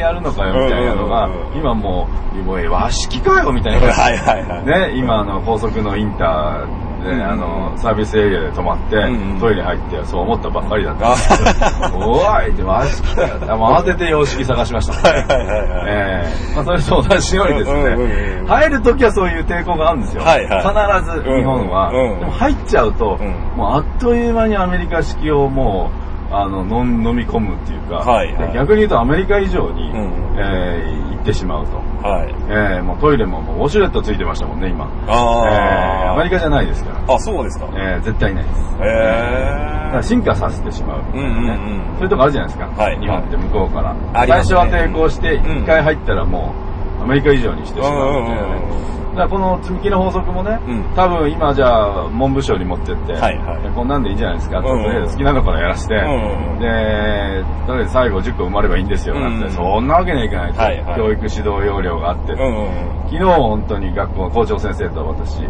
[0.00, 3.88] やるのかよみたいなのが、うんうんうん今もう、もう和式かよみたいな。
[3.92, 4.66] はいはいはい。
[4.66, 11.14] ね、今あの高速のインターで、うんあのサービスエリアで止まって、うんうんトイレ入ってそう思ったばっかりだった。
[11.96, 15.08] おいって和式か慌てて洋式探しました。
[15.08, 15.86] はいはいはいはい。
[15.88, 16.56] ええ。
[16.56, 20.22] まあ、それと同じようにですね、うんうんうん入るときはそういう抵抗があるんですよ。
[20.22, 21.00] はいはい。
[21.00, 22.20] 必ず日本は、うんうん。
[22.20, 23.56] でも入っちゃうと、うん。
[23.56, 31.76] もうあっという間にアメリカ式をもう、あの、飲飲み込むっていうか、はいはいで逆に言うとアメリカ以上に、うんえー行ってしまうと。
[32.04, 32.34] はい。
[32.48, 34.90] えーもうトイレももうウォシュレットついてましたもんね、今。
[35.06, 37.14] えーあーアメリカじゃないですから。
[37.14, 37.66] あ、そうですか。
[37.76, 38.60] えー絶対ないです。
[38.80, 42.66] だへから進化させてしまう、うんうんうんそういうとこあるじゃないですか。
[42.82, 43.90] はい日本って向こうから。
[44.14, 46.54] ありますね最初は抵抗して、うん一回入ったらも
[47.00, 48.48] う、アメリカ以上にしてしまうみたいなね。
[48.48, 50.84] うんうんうんだこの積み木の法則もね、うん。
[50.94, 53.64] 多分今じゃあ文部省に持ってって、はいはい。
[53.64, 55.10] やこんなんでいいんじゃないですか、とうんうん。
[55.10, 60.96] 好きなのからやらして、んうんで、とりあえず最後10個生まればいいんですよ、なんて、うんそんなわけにはいかないと、はいはい。
[60.96, 65.40] 教育指導要領があって、うんうん昨日本当に学校の校長先生と私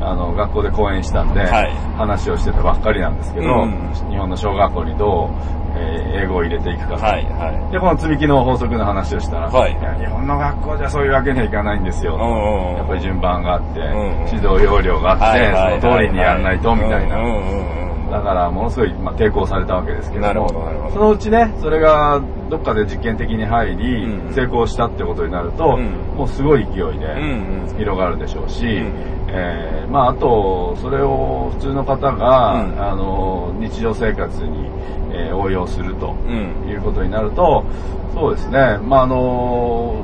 [0.00, 1.72] あの学校で講演したんで、はい。
[1.96, 9.74] 話をしてたばっかりなんですけど、うん日本の小学校にどう、えー英語を入れていくかと、はいはでこの積み木の法則の話をしたら、はい。
[9.82, 12.76] や日本の学校じゃそういうわけにはいかないんですよ、うんうんうん。
[12.76, 13.80] やっぱり順番があって、
[14.34, 17.18] 指導要領があって、その通りにやらないとみたいな、
[18.10, 22.20] だからものすごい、まあ、抵抗されたわけですけどもそのうちねそれが
[22.50, 26.16] どっかで実験的に入り、うん成功したってことになると、うん。
[26.16, 27.14] もうすごい勢いで、
[27.78, 28.94] 広がるでしょうし、ん
[29.28, 32.82] えーまあ、あと、それを普通の方が、うん。
[32.82, 34.70] あの日常生活に、
[35.12, 36.68] えー応用するとうん。
[36.68, 37.64] いうことになると、
[38.14, 40.02] そうですね、まああの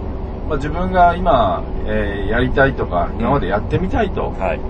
[0.49, 4.61] まあ、自分が今、えーやりたいとか、今までやってみたいと、はい。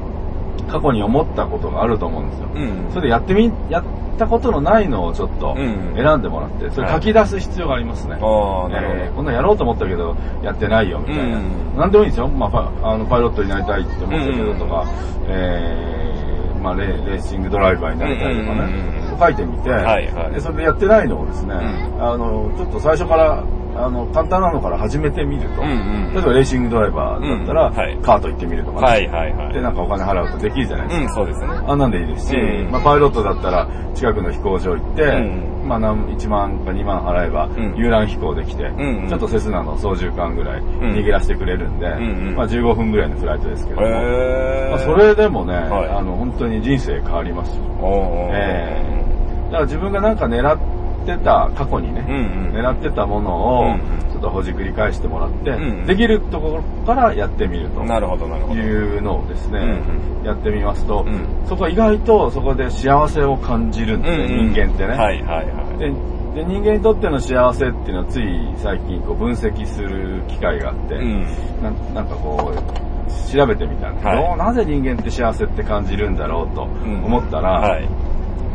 [0.71, 2.49] 過去に思ったことがあると思うんですよ。
[2.55, 3.85] うんそれでやってみ、やっ
[4.19, 8.19] たことのないのをちょっとうん選んでもらって、それ書き出す必要がありますね。
[8.21, 9.01] ああ、なるほど。
[9.01, 11.23] えーこんなんやろうと思ったけど、やってないよ、みたいな。
[11.23, 11.43] うん
[11.79, 12.29] なんでもいいんですよ。
[12.29, 14.85] まあ、パあのパイロットになりたいって思ったけどとか、
[15.29, 21.59] えーまあレ、レーシングドライバーになりたいとかね、うん書いてみて、はいはいでそれでやってないのをですね、ん
[22.01, 23.43] あの、ちょっと最初から、
[23.79, 25.75] あの、簡単なのから始めてみると、うんう
[26.11, 26.14] ん。
[26.14, 27.75] 例えばレーシングドライバーだったら、うん。
[27.75, 27.97] はい。
[28.03, 29.53] カート行ってみるとかね、はいはいはい。
[29.53, 31.05] で、なんかお金払うとできるじゃないですか。
[31.05, 31.47] うん、そうですね。
[31.67, 32.71] あんなんでいいですし、うん。
[32.71, 35.69] まあ、パイロットだったら近くの飛行場行って、うん。
[35.69, 37.75] まあ、何1万か2万払えばん。
[37.77, 39.09] 遊覧飛行できて、んうん。
[39.09, 40.64] ちょっとセスナの操縦桿ぐらいん。
[40.95, 42.37] 握らせてくれるんで、んうん。
[42.37, 45.88] まあ、15分ぐらいのフライトですけども、へまあ、それでもね、はい。
[45.91, 47.62] あの本当に人生変わりますよ。
[47.81, 48.35] おー。
[48.35, 48.99] え
[49.47, 50.78] だから自分がなんか狙って
[51.16, 52.14] た過去にね、うん
[52.49, 52.55] うん。
[52.55, 53.79] 狙ってたものをうんうん。
[54.12, 57.83] ちょっとほじくり返してもらって、うんできるところからやってみると。
[57.85, 58.61] なるほど、なるほど。
[58.61, 61.47] いうのをですね、うんやってみますと、うん。
[61.47, 64.53] そこは意外とそこで幸せを感じるんですね、うんうん。
[64.53, 65.79] 人間ってね、はいはいはい。
[65.79, 65.92] で
[66.35, 68.25] で人間にとっての幸せっていうのはつい
[68.57, 71.23] 最近こう分析する機会があって、うん。
[71.62, 74.07] ななんかこう調べてみたんです。
[74.07, 77.88] けど、はいなぜ人間って幸せって感じるんだろうとうん思ったら、はい。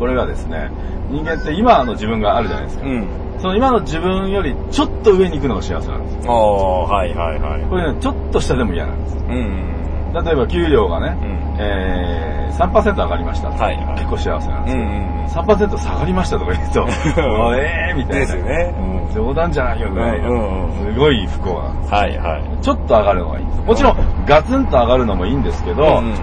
[0.04, 0.70] これがですね
[1.10, 3.08] 人間って今の自分があるじゃないですか、うん。
[3.40, 7.64] その今の自分よりちょっと上に行くのが幸せなんですよおー、はいはいはい。
[7.70, 10.12] これねちょっと下でも嫌なんですうん。
[10.14, 13.48] 例えば給料がね、うんえー、3%上がりました。
[13.48, 14.84] はいはい結構幸せなんですよ。
[14.84, 16.86] うんうんうん3%下がりましたとか言うと、
[17.56, 18.20] えーみたいな。
[18.20, 18.76] ですよね
[19.08, 21.94] うん冗談じゃないよぐらいの、うんうんうんすごい不幸なんです。
[21.94, 22.44] はいはい。
[22.62, 23.62] ちょっと上がるのがいいです。
[23.62, 26.14] もちろん、ガツンと上がるのもいいんですけど、うんうん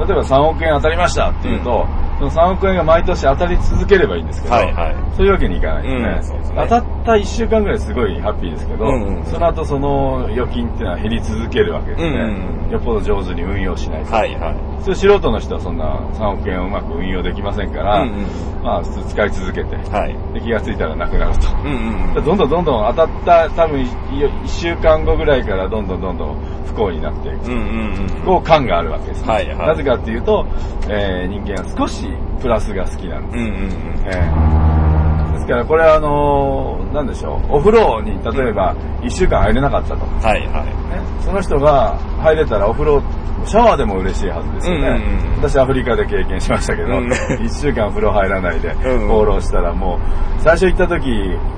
[0.00, 1.86] 例えば3億円当たりましたっていうと、
[2.20, 6.36] その3億円が毎年当たり続ければいいんですけど、はいはいそういうわけにいかないですね。
[6.38, 12.08] うんすね当たった1週間ぐらいすごいハッピーですけど、うんうんその後その預金っていうのは減り続けるわけですね。
[12.08, 14.14] うんうんよっぽど上手に運用しないと。
[14.14, 14.84] はいはい。
[14.84, 18.26] 素人の人はそんな3億円をうまく運用できませんから、うんうん
[18.62, 20.34] まあ普通使い続けて、はい。
[20.34, 21.48] で気がついたらなくなると。
[21.64, 22.24] うんうん。
[22.24, 27.46] どんどんどんどん当たった多分1週間後ぐらいからどんどんどんどん不幸になっていく。
[27.46, 30.46] うんうん不幸感があるわけです、ねはいはいなぜかっていうと、
[30.88, 32.06] えー人間は少し
[32.40, 33.40] プラスが好きなんです。
[33.40, 33.44] うん。
[33.46, 33.70] うんうんうん。
[34.06, 39.96] えーですからこれはあのーなんでしょう、お風呂に例えば1週間入れなかったと。
[39.96, 40.79] ね、はいはい。
[41.20, 43.02] その人が入れたらお風呂、
[43.44, 44.88] シャワーでも嬉しいはずですよね。
[44.88, 51.08] うんうんうん私アフリカで経験しましたけど、うん1週間風呂入らないでうん放浪したらもう、最初行った時、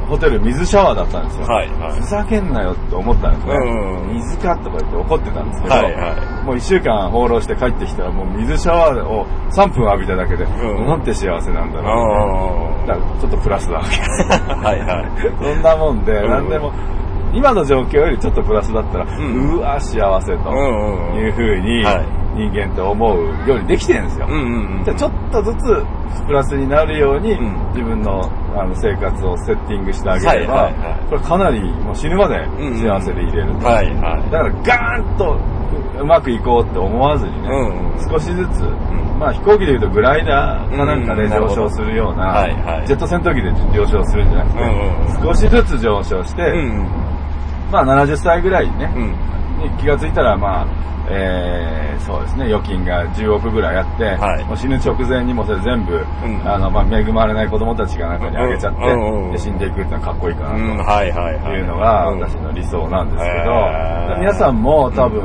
[0.08, 1.46] ホテル水シャワーだったんですよ。
[1.46, 3.54] はいはいふざけんなよって思ったんですね。
[3.54, 12.84] うんうん水かとか言って怒ってたんですけど、はいはいもう1週間放浪して帰ってきたらもう水シャワーを3分浴びただけで、うんなんて幸せなんだろう。
[12.84, 14.08] あだからちょっとプラスなわけです。
[14.30, 14.54] あ。
[14.62, 15.10] はいはい。
[15.42, 16.70] そんなもんで、うんなんでも、
[17.32, 19.56] 今の状況よりちょっとプラスだったら、ん。
[19.56, 22.22] うわ、幸せとうんうんいうふうにはい。
[22.34, 24.26] 人間って思うようにできてるんですよ。
[24.26, 24.84] うんうんうん。
[24.84, 25.84] じゃあちょっとずつ
[26.26, 27.68] プラスになるように、うん。
[27.74, 28.22] 自分の
[28.56, 31.08] あの生活をセッティングしてあげれば、はいはいはい。
[31.10, 33.66] これかなりもう死ぬまでうん幸せでいれると。
[33.66, 34.30] はいはい。
[34.30, 35.38] だからガーンと
[36.00, 39.18] うまくいこうって思わずにね、うんうん少しずつ、ん。
[39.18, 42.86] まあ飛行機でいうとグライダーかなんかで上昇するような、はいはい。
[42.86, 44.66] ジェット戦闘機で上昇するんじゃなくて、う
[45.18, 47.01] ん少しずつ上昇して、うん
[47.72, 48.92] まあ70歳ぐらいにね、
[49.80, 50.66] 気がついたらまあ、
[51.10, 60.56] えー、そうですね、預金が10億ぐらいあって、はいもう死ぬ直前にもうそれ全部、んあの、まあ恵まれない子供たちがなんかにあげちゃって、うんで死んでいくっていうのはかっこいいかなと。
[60.56, 60.76] うん。
[60.78, 61.58] はいはいはい。
[61.58, 65.22] いうのがうん私の理想なんですけど、皆さんも多分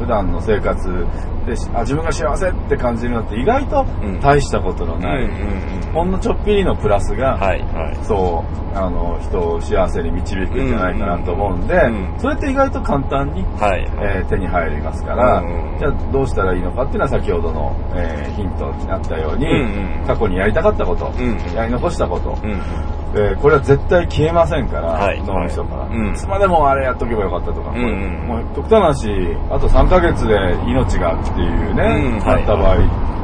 [0.00, 1.06] 普段の生活
[1.46, 8.04] でしあ自分が幸せって感じるのって意外とうん大したことのない、うんうんうんほんのちょっぴりのプラスが、はいはい。
[8.04, 13.82] そうあの人を幸せに導くんじゃないかなと思うんで、うんそれって意外と簡単に、はい。
[14.00, 22.60] えー手に入りますから、うんじゃあどうしたらいいのかっていうのは先ほどの、えーヒントになったように、うんうん過去にやりたかったこと、うんやり残したこと、うん。
[23.14, 25.20] えーこれは絶対消えませんから、はい。
[25.24, 25.90] 脳みそから、はい。
[25.96, 26.12] うん。
[26.12, 32.18] いつまでもあれやっとけばよかったとか、うんうんもう極端な話、あと3ヶ月で命がっていうね、うん。
[32.26, 32.76] なった場合、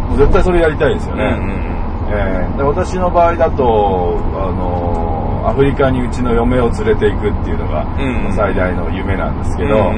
[0.09, 1.25] もう絶対それやりたいですよね。
[1.25, 1.77] うんうん。
[2.09, 8.33] えーで私の場合だと、あのーアフリカにうちの嫁を連れて行くっていうのが、うん。
[8.35, 9.93] 最大の夢なんですけど、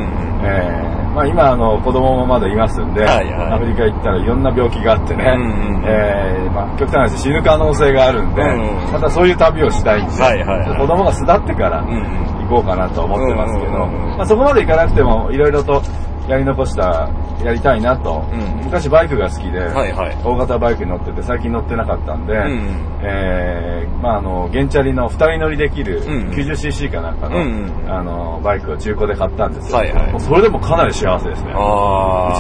[1.14, 3.52] まあ、今あの子供もまだいますんで、はいはい。
[3.52, 10.78] アフリカ行ったらいろんな病気があってね、うんうんえーまあ、極端な話死ぬ可能性があるんで、うんうんまたそういう旅をしたいんで、はいはいはい。
[10.78, 15.82] 子供が巣立ってから行こうかなと思ってますけど、まあ、そこまで行かなくてもいろいろと
[16.28, 17.08] やり残した、
[17.44, 18.64] やりたいなと、うん。
[18.64, 20.16] 昔バイクが好きで、はいはい。
[20.24, 22.98] 大型バイクに乗ってて最近乗ってなかったんで、ん。
[23.02, 27.92] えーまああの、原チャリの2人乗りできるうん 90cc かなんかの、うんうん。
[27.92, 29.78] あの、バイクを中古で買ったんですよ。
[29.78, 30.12] はいはい。
[30.12, 31.50] もうそれでもかなり幸せですね。
[31.50, 31.56] うち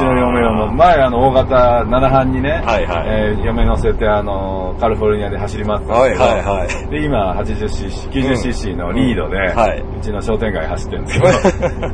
[0.04, 1.56] の嫁用の、前あの大型
[1.86, 3.06] 7班にね、はいはい。
[3.08, 6.90] えー嫁乗せてあの、カリフォルニアで走り回ってたんですはいはいはい。
[6.90, 9.56] で、今 80cc、90cc のリードで、うん。
[9.56, 9.80] はい。
[9.80, 11.32] うちの商店街走ってるんですけど、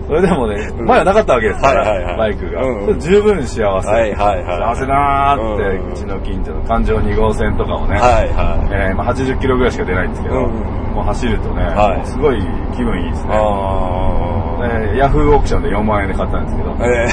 [0.06, 2.18] それでもね、前はなかったわけですから、はいはいはい。
[2.18, 3.62] バイクが、うんうん十分幸せ。
[3.64, 12.38] はいはいはい幸せだーって、うんうちの近所の環状2号線とかもね、はいはえーまあ、80キロぐらいしか出ないんですけど、うんもう走るとね、はいすごい
[12.76, 13.28] 気分いいですい。
[13.28, 13.34] ね。
[13.34, 17.08] えーヤフーオークションで4万円で買ったんですけど、え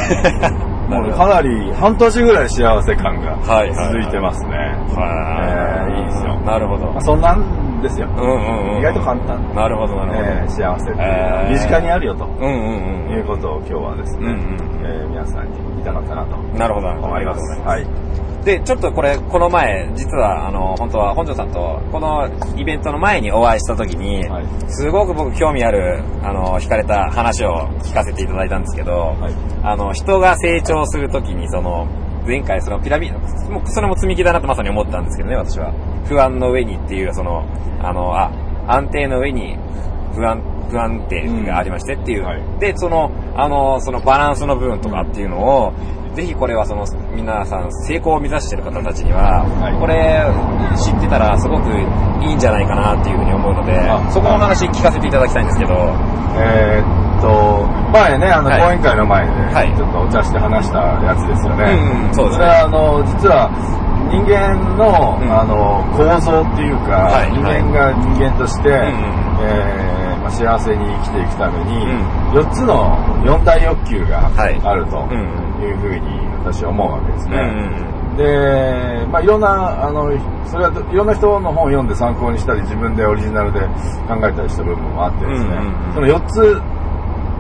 [0.47, 0.91] え。
[0.91, 4.57] もうかなり半年ぐらい幸せ感がはいはいはい続いてますね。
[4.95, 6.39] はえーいいですよ。
[6.45, 7.01] なるほどまあ、。
[7.01, 7.43] そんなん
[7.81, 8.07] ですよ。
[8.07, 8.79] うんうんうん。
[8.79, 9.55] 意外と簡単。
[9.55, 10.23] なるほどなるほど。
[10.23, 13.11] えー幸せえー身近にあるよとうんうんうん。
[13.13, 17.13] いうことを今日はですね、うんうんえー皆さんに言いたかったなとなるほどなるほど。
[17.13, 17.39] 思います。
[17.39, 18.21] ありがとうございます。
[18.37, 18.45] はい。
[18.45, 31.85] で、ちょっとこれ、この前、実は、あの、本当は、本庄さんと、このイベントの前にお会いした時に、はいすごく僕興味ある、あの、惹かれた話を聞かせていただいたんですけど、はいあの、人が成長する時に、その、
[32.25, 33.19] 前回そのピラミッド、
[33.51, 35.73] もうそれも積み木だなとまさに思ったんですけどね、私は。
[36.05, 37.45] 不安の上にっていう、その、
[37.81, 38.31] あの、あ、
[38.67, 39.57] 安定の上に
[40.13, 42.21] 不安、不安定がありましてっていう。
[42.21, 42.25] うん。
[42.25, 42.41] はい。
[42.59, 45.73] で、その、あの、そのバランスの部分とかっていうのを、
[46.13, 49.79] ぜひこれはその、皆さん成功を目指している方たちには、はい。
[49.79, 50.25] これ
[50.77, 51.69] 知ってたらすごく
[52.21, 55.73] いいんじゃないかなっていうふうに思うのであ、そこの話聞かせていただきたいんですけど、
[56.35, 58.61] えーっと、まあ前ね、あの、はい。
[58.61, 59.75] 講演会の前で、はい。
[59.77, 61.63] ちょっとお茶して話したやつですよね。
[61.63, 62.15] うんうん。
[62.15, 62.45] そうですね。
[62.45, 63.49] れは、あの、実は、
[64.09, 65.31] 人間の、うん。
[65.31, 67.31] あの、構造っていうか、はい。
[67.31, 69.41] 人間が人間として、んうん。
[69.45, 72.41] えーまあ、幸せに生きていくために、うん。
[72.41, 74.59] 4つの4大欲求がはい。
[74.63, 77.37] あるとうんいうふうに私は思うわけですね。
[77.37, 80.11] うんうんで、まあ、いろんな、あの、
[80.45, 83.59] それはいろんな人の本を読んで参考にしたり、自分でオリジナルで
[84.07, 85.93] 考えたりした部分もあってですね、うんうんうん。
[85.93, 86.61] その4つと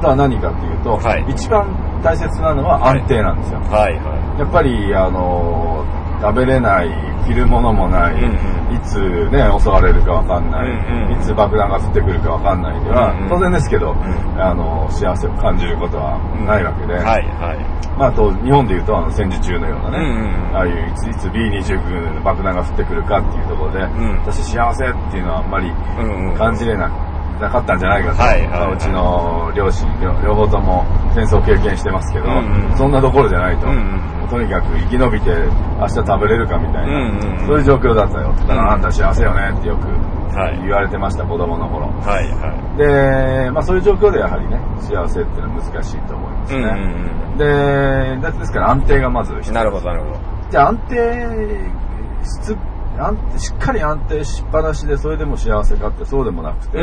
[0.09, 1.25] は何かというと、はい。
[1.29, 1.67] 一番
[2.03, 3.59] 大切なのは安定なんですよ。
[3.59, 5.85] はいはやっぱり、あの、
[6.21, 6.89] 食べれない、
[7.25, 11.11] 着るものもない、うんいつね、襲われるかわかんない、うんうん。
[11.11, 13.29] いつ爆弾が降ってくるかわかんないでは、うんうん。
[13.29, 14.41] 当然ですけど、ん。
[14.41, 16.95] あの、幸せを感じることはないわけで、い。
[16.95, 17.81] はいはい。
[17.97, 24.17] まあ、あと、日本で言うと、あの、戦時中のようなね、うんうんああいう、いついつ B29 の爆弾が降ってくるかっていうところで、ん。
[24.23, 26.37] 私幸せっていうのはあんまりうんうん。
[26.37, 26.89] 感じれな
[27.41, 35.31] なかったんじゃないかと、はいはいまあうちの両親両、両方とも戦争経験してますけど、うんうんそんなところじゃないと、うんうんもうとにかく生き延びて
[35.79, 38.31] 明日食べれるかみたいな、うんうんうんそういう状況だったよ。
[38.33, 39.87] だから、うんあんた幸せよねってよく
[40.35, 41.87] はい言われてました、子供の頃。
[41.87, 46.57] はいはで、まあそういう状況でやはりね、幸せっていうのは難しいと思いますい。
[46.57, 46.63] ね。
[46.63, 49.55] うんうんで、だですから安定がまず必要うん。
[49.55, 50.19] なるほどなるほど。
[50.51, 50.95] じゃあ安定
[52.23, 52.55] し
[53.07, 56.77] 安しっかり安定しっぱなしでそれでも幸せかってそうでもなくて、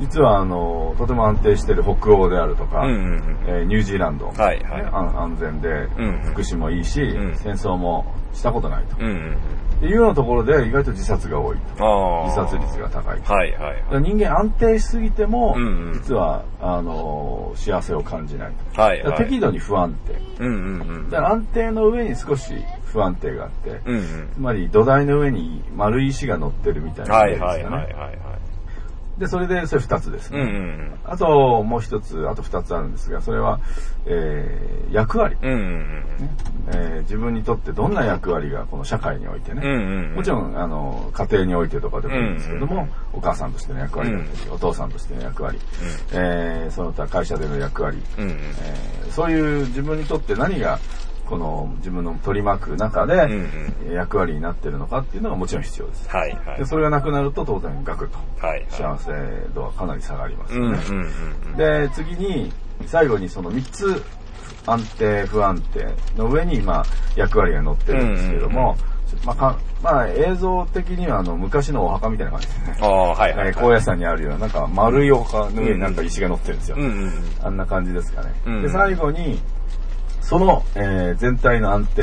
[0.00, 2.88] 実はあのとても安定している北欧であるとか、うん。
[2.88, 3.38] うんうん。
[3.46, 4.58] えーニュージーランド、はいはい。
[4.82, 6.20] ね安安全でうんうん。
[6.32, 7.36] 福祉もいいし、ん。
[7.36, 9.06] 戦争もしたことないと、うん。
[9.06, 9.36] うん
[9.82, 12.24] いうようなところで意外と自殺が多いと。
[12.26, 13.32] 自殺率が高いと。
[13.32, 15.92] はいはいだから人間安定しすぎても、うんうん。
[15.94, 19.18] 実はあの幸せを感じないと、はいはい。
[19.18, 20.14] 適度に不安定。
[20.44, 21.10] うんうんうん。
[21.10, 22.54] だから安定の上に少し
[22.94, 24.30] 不安定があって、うんうん。
[24.34, 27.76] つまり土台の上に丸い石が乗ってるみたいなはいイメージですよね。
[27.76, 28.18] はいはいはいはい。
[29.18, 30.40] で、それで、それ二つですね。
[30.40, 33.60] うんうんあと、もう一つ、あと二つあるんですが、それは、
[34.06, 35.52] えー、役割、うん。
[35.52, 36.04] うんうん
[36.68, 39.70] えー自分にとってどんな役割がこの社会においてね、うん。
[39.70, 40.14] うんうんうん。
[40.14, 45.60] もちろん、あの、家庭においてとかでもいいんですけども、うんうんお母さんとしての役割だったり、お父さんとしての役割、
[46.12, 48.30] えーその他会社での役割、うんうん。
[48.32, 50.80] えーそういう自分にとって何が
[51.28, 56.08] この自分の取り巻く中でん役割になってるのかっていうのがもちろん必要です。
[56.08, 56.64] はいはいで。
[56.64, 58.66] それがなくなると当然ガクッとはいはい。
[58.70, 59.12] 幸せ
[59.54, 60.82] 度はかなり下がりますうんうんよね。
[61.46, 61.56] うん。
[61.56, 62.52] で、次に
[62.86, 64.02] 最後にその3つ
[64.66, 66.84] 安定、不安定の上にまあ
[67.16, 68.76] 役割が載ってるんですけども、
[69.24, 72.76] まあかまあ映像的にはあの昔のお墓みたいな感じですね。
[72.80, 73.48] ああ、はいはい。
[73.48, 76.76] えー高野山にあるようななんか丸いお墓の上になんか石が乗ってるんですよ。
[76.78, 77.12] うんうんうん。
[77.42, 78.32] あんな感じですかね。
[78.46, 79.40] うんで、最後に、
[80.24, 82.02] その、えー全体の安定、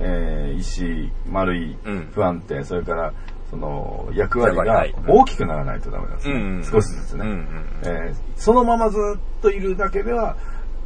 [0.00, 3.12] えー石、丸いうん、不安定、それから、
[3.50, 4.94] その、役割がはい。
[5.06, 6.34] 大きくならないとダメなんですね。
[6.34, 7.46] うんうん少しずつね、うんうん
[7.84, 10.36] えーそのままずっといるだけでは、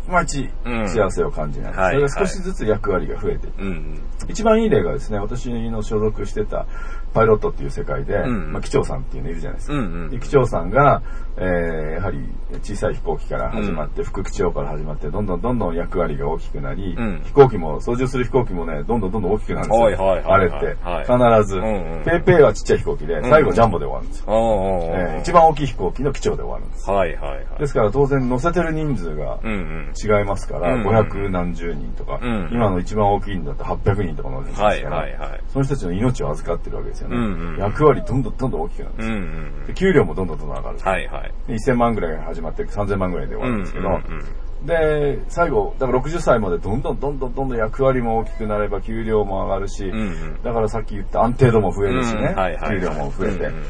[0.08, 0.88] いまいちうん。
[0.88, 1.72] 幸せを感じない。
[1.74, 1.94] はい。
[1.94, 3.60] それが少しずつ役割が増えていく。
[3.60, 4.02] うんうん。
[4.28, 6.66] 一番いい例がですね、私の所属してた
[7.12, 9.74] パイロットっていう世界で、んまあ、機長さんっていうのいるじゃないですか。
[9.74, 11.02] うんうんで機長さんが、
[11.36, 12.18] えーやはり
[12.62, 19.84] 小さい飛行機から始まって、副機長から始まって、どんどんどんどん役割が大きくなり、うん飛行機も、操縦する飛行機もね、どんどんどんどん大きくなるんですよ。
[19.84, 24.24] はいはいはいはいあれって、はい必ず、んうんペーペーはちっちゃい飛行機で、最後ジャンボで終わるんですよ。
[24.28, 26.90] おーおーおーえー一番大きい飛行機の機長で終わるんです。
[26.90, 27.60] はいはいはい。
[27.60, 29.92] ですから当然乗せてる人数がうんうん。
[29.96, 35.40] 違いますから、うん500何十人とか、うん今の一番大きいんだって800人とか乗るんですから、はいはいはい。
[35.48, 37.16] その人たちの命を預かってるわけですよね。
[37.16, 39.26] うんうん役割どんどんどんどん大きくなるんですよ、うんう
[39.64, 40.78] んで給料もどんどんどんどん上がる。
[40.78, 41.32] はいはい。
[41.46, 44.00] で1000万ぐらいが始まって3000万ぐらいで終わるんですけど、うんうん
[44.64, 50.42] で、最後、だから60歳までどんどんどんどんどんどん役割も大きくなれば給料も上がるし、うんうん。
[50.42, 52.80] だからさっき言った安定度も増えるしね、うんはいはいはい。
[52.80, 53.62] 給料も増えて、うんうん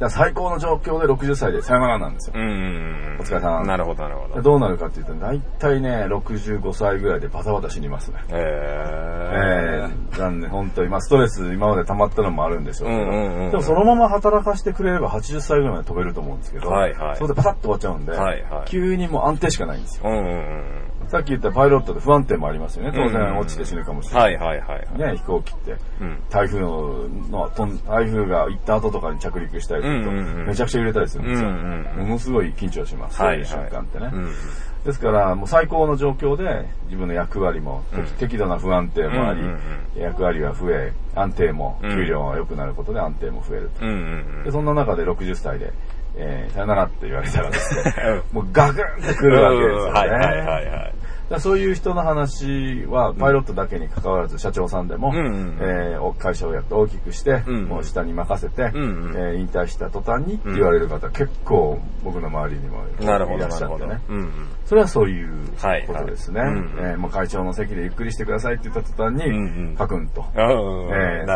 [0.00, 2.34] だ最高の状況で60歳でさよならなんですよ。
[2.36, 3.18] うん。
[3.20, 4.34] お疲れさんなるほどなるほど。
[4.34, 8.18] でどうなるかっていうと、大体ね、65歳ぐらいでバタバタ死にますね。
[8.30, 8.94] え
[9.34, 20.04] ええなんで本当に、まあストレス今まで溜まったのもあるんでしょうけど、うんうんうんでもそのまま働かしてくれれば80歳ぐらいまで飛べると思うんですけど、はいはいそれでパタッと終わっちゃうんで、はいはい急にもう安定しかないんですよ。
[20.06, 20.93] うんうんうん。
[21.08, 22.92] さっき言ったパイロットで不安定もありますよね。
[22.94, 24.36] 当然落ちて死ぬかもしれない。
[24.36, 24.98] はいはいはい。
[24.98, 27.50] ね、飛行機って、うん台風のの
[27.86, 31.48] 台風が行った後とかに着陸したりすると、めちゃくちゃ揺れたりするんですよ。
[31.48, 33.18] うんうんうんものすごい緊張します。
[33.18, 34.10] そういう瞬間ってね。
[34.12, 34.28] うん
[34.84, 39.58] ですから、もう最高の状況で自分の役割も、うん適度な不安定もあり、うんうん
[39.96, 43.86] 役割が増え、安定も、うん給料が良くなることで安定も増えると。
[43.86, 45.72] うんうんでそんな中で60歳で、
[46.16, 49.90] えー、さよならって言われたらですね、 もうガクンってくるわけですよね。
[49.92, 50.94] はいはいはいはい。
[51.30, 64.00] らそういう人の話は、パイロットだけに関わらず、社長さんでも、うんうんえー会社をやって大きくして、うんもう下に任せて、うんうんえー引退した途端にって言われる方、結構僕の周りにもなるほど、いらっなるほどしゃってね。。
[64.08, 64.30] うんうん。
[64.64, 66.42] それはそういうはいことですね。
[67.10, 69.76] 会長の席でゆっくりしてくださいって言った途端に、うんうん。
[69.76, 70.24] カクンと。
[70.34, 70.46] な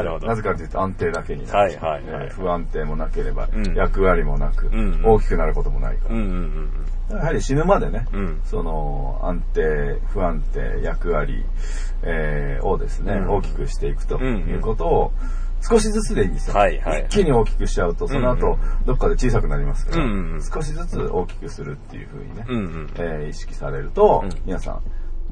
[0.02, 0.26] るほど。
[0.26, 3.74] なぜかというと安定だけになる、はい不安定もなければ、うん。
[3.74, 5.04] 役割もなく、んうん。
[5.04, 6.14] 大きくなることもないから。
[6.14, 6.70] うんうん
[7.10, 8.40] やはり死ぬまでね、うん。
[8.44, 11.42] その安定、不安定、役割、
[12.02, 13.30] えーをですね、うん。
[13.30, 15.12] 大きくしていくとうんうんいうことを、
[15.60, 16.54] 少しずつでいいんですよ。
[16.56, 24.82] はいはい一気に大きくしちゃうと、その後、うんどっかで小さくなりますから、うんうん少しずつ大きくするっていうふうにね、うんうんえー意識されると、うん皆さん、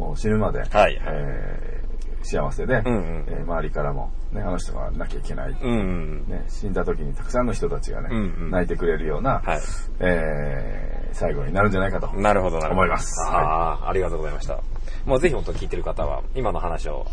[0.00, 1.86] もう死ぬまで、はいはいえー
[2.22, 5.70] 幸せで、うんうんえー周りからも、ね、あの人がなきゃいけない、うん。
[5.70, 9.60] うんね、死んだ時にたくさんの人たちがね、うんうん泣いてくれるような、はい
[10.00, 12.08] えー最後になるんじゃないかと。
[12.14, 12.80] なるほど、なるほど。
[12.82, 14.58] 思いますああ、ありがとうございました。
[15.06, 17.06] もうぜひ本当聞いてる方は、今の話を、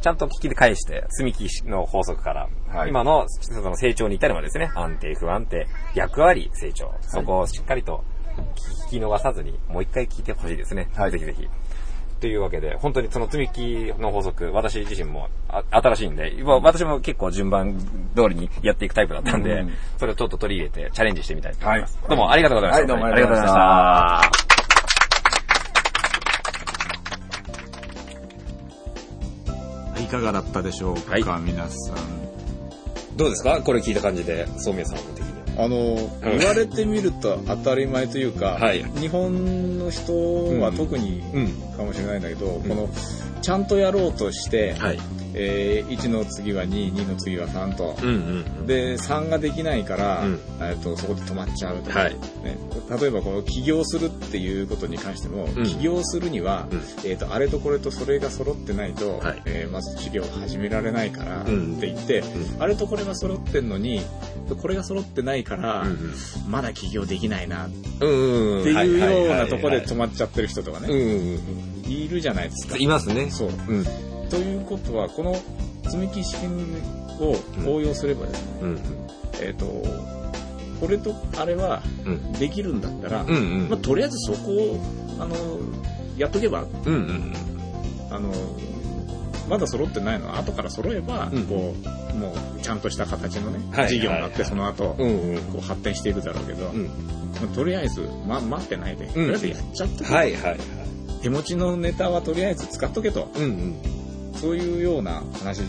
[0.00, 8.04] ちゃんと聞き返して、積み木の法則から、はい今のその成長に至るまでですね、安定、不安定、役割、成長、そこをしっかりと
[8.86, 10.88] 聞き逃さずに、もう一回聞いてほしいですね。
[10.94, 11.48] はいぜひぜひ。
[12.20, 17.78] というわけで、本当にその積み木の法則、私自身もあ新しいんで、今私も結構順番
[18.14, 21.98] 通りにやっていくタイプだったんで、うんそれをちょっと取り入れてチャレンジしてみたいと思います。
[21.98, 22.80] はいどうもありがとうございました。
[22.80, 24.65] はいどうもありがとうございました。
[30.00, 31.96] いかがだったでしょうか、はい皆さん。
[33.16, 33.62] どうですか？
[33.62, 35.64] これ聞いた感じで、そうみやさん的には。
[35.64, 41.48] あの、言われてみると当たり前というか、はい日本の人は特にうん。
[41.76, 42.88] かもしれないんだけど、この、
[43.42, 44.98] ちゃんとやろうとして、はい。
[45.38, 48.66] えー1の次は2、2の次は3と、うんうん。
[48.66, 52.14] で、3ができないから、うんえっとそこで止まっちゃうとか、はい。
[52.14, 52.18] ね、
[53.00, 62.24] 例えばこの起業するっていうことに関しても、うん起業するには、うんえっとあれとこれとそれが揃ってないと、はいえーまず事業を始められないからってうん言って、ん
[62.58, 64.00] あれとこれが揃ってんのに
[64.62, 66.14] これが揃ってないから、うん
[66.48, 67.70] まだ起業できないなっ
[68.00, 68.08] うん。
[68.08, 68.64] うんうん。
[68.64, 72.82] ていうようなところではい止まっちゃってる人とかね、はいはいうんうんいるじゃないですかうん。。
[72.82, 73.30] いますね。
[73.30, 73.86] そううん。
[74.30, 75.34] ということはこの
[75.84, 76.46] 積み木式
[77.20, 78.80] を応用すればですね、うん。
[79.40, 79.66] えっ、と
[80.80, 82.32] これとあれはうん。
[82.32, 83.32] できるんだったら、うんう
[83.66, 83.68] ん。
[83.68, 84.80] まあ、とりあえずそこを
[85.20, 85.34] あの
[86.16, 87.32] やっとけばうんうん。
[88.10, 88.32] あの
[89.48, 91.74] まだ揃ってないのは後から揃えば、うんこ
[92.12, 95.42] うもうちゃんとした形のね、はい事業になって、はいその後、うんうん。
[95.52, 96.86] こう発展していくだろうけど、うん。
[96.86, 96.90] ま
[97.44, 100.58] あとりあえず、ま、待ってないで、とりあえずやっちゃって、はいはいはい。
[101.22, 103.76] 手持ちのネタはとりあえず使っとけとうんうん。
[104.36, 105.62] そういうような話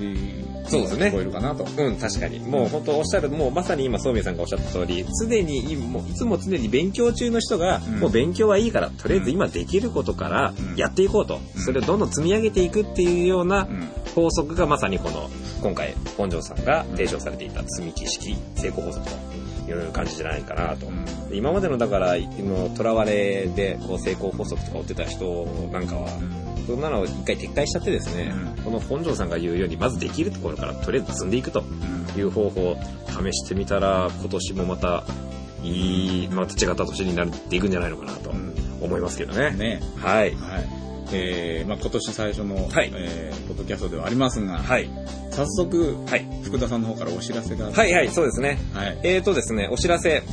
[0.68, 1.64] そうですね聞こえるかなと。
[1.64, 2.40] うん、確かに。
[2.40, 8.00] もう本当おっしゃる、もうまさに今、そうめいさんがおっしゃった通り、常に、もういつも常に勉強中の人が、うん。
[8.00, 10.76] もう勉強はいいから、とりあえず今できることからうん。
[10.76, 11.62] やっていこうと、うん。
[11.62, 13.88] それをどんどん積み上げていくっていうようなうん
[14.18, 15.30] 法則がまさにこの、
[15.62, 19.06] 今回、本庄さんが提唱されていた積み木式成功法則
[19.68, 20.88] という感じじゃないかなと。
[21.30, 26.10] で今までのだから、の囚われでこう成功法則とか追ってた人なんかは、
[26.68, 31.64] そんなのを一回撤回しちゃってですね、うんこの本庄さんが言うように、まずできるところからとりあえず積んでいくと
[32.18, 35.06] いう方法を試してみたら、今年もまた、
[35.64, 38.30] いい、また違った年になっていくんじゃないのかなと
[38.82, 39.52] 思いますけどね。
[39.52, 40.36] ねはい。
[40.36, 40.68] はい。
[41.14, 44.90] えーまあ、今年最初の、はいえーポッドキャストではありますが、はい。
[45.32, 46.28] 早速、はい。
[46.44, 47.72] 福田さんの方からお知らせが。
[47.72, 48.60] はいはい、そうですね。
[48.74, 49.00] はい。
[49.04, 50.24] えーとですね、お知らせ、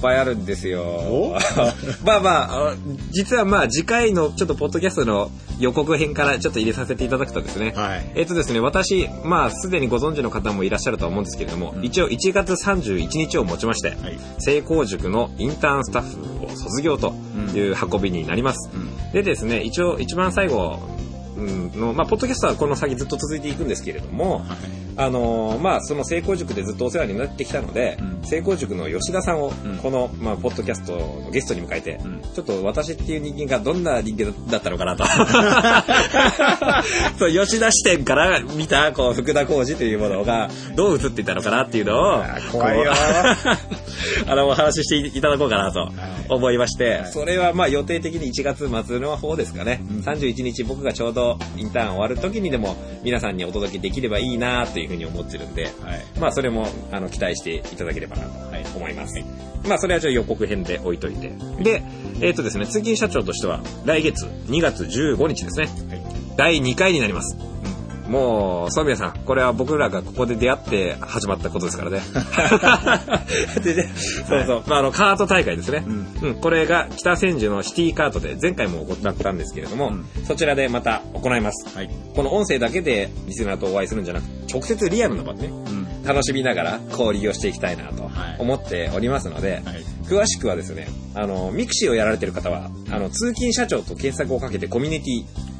[0.00, 1.38] ぱいあるんですよお？
[2.04, 2.74] まあまああ、
[3.10, 8.12] 実はまあ次回のちょっとポッドキャストの予告編からちょっと入れさせていただくとですね、はい。
[8.14, 14.18] えっ、とですね、私、まあ、すでにご存知の方もいらっしゃるとは思うんですけれども、うん一応1月31日をもちまして、はい。
[14.38, 17.14] 成功塾のインターンスタッフを卒業と
[17.54, 18.70] いう運びになります。
[18.72, 19.12] うん。
[19.12, 20.78] でですね、一応一番最後
[21.36, 24.87] うんの、まあ、ポッドキャストはこの先ずっと続いていくんですけれども、はい。
[24.98, 28.26] あのーまあ、その成功塾でずっとお世話になってきたので、うん。
[28.26, 29.76] 成功塾の吉田さんをうん。
[29.78, 32.20] この、まあ、ポッドキャストのゲストに迎えて、うん。
[32.34, 35.04] ちょっと私っていう人間がどんな人間だったのかなと。
[37.16, 42.92] そう、吉田視点から見た、こう、福田浩二というものがどう映っていたのかなっていうのを、怖いよ。
[44.26, 45.90] あの、お話ししていただこうかなとはい。
[46.28, 47.12] 思いまして、はい。
[47.12, 49.80] それはまあ予定的に1月末の方ですかね。
[49.90, 49.98] うん。
[50.00, 55.72] 31日僕がちょうどインターン終わる時にでも皆さんにお届けできればいいなというふうに思ってるんで、はい。
[56.18, 58.64] まあそれもあの期待していただければなとはい。
[58.74, 59.14] 思います。
[59.68, 61.32] まあそれはちょっと予告編で置いといて。
[61.62, 61.82] で、
[62.20, 65.66] えっ、とですね、通勤社長としては来月2月15日ですね。
[65.66, 66.02] はい。
[66.36, 67.36] 第2回になります。
[68.08, 72.00] もう、ソミヤさん、これは僕らがここで出会って始まったことですからね。
[74.26, 75.84] そうそう、まあ、あの、カート大会ですね。
[76.22, 79.92] うん、これが北千住のシティカートで前回も行ったんですけれども、
[80.26, 81.76] そちらでまた行います。
[81.76, 81.90] はい。
[82.14, 86.02] この音声だけでリスナーとお会いするんじゃなくて、直接リアルな場でね、うん。
[86.04, 89.84] 楽しみながら交流をしていきたいなとはい思っておりますので、はい。
[90.04, 95.10] 詳しくはですね、あの、ミクシーをやられてる方は、あの、通勤社長と検索をかけてコミュニテ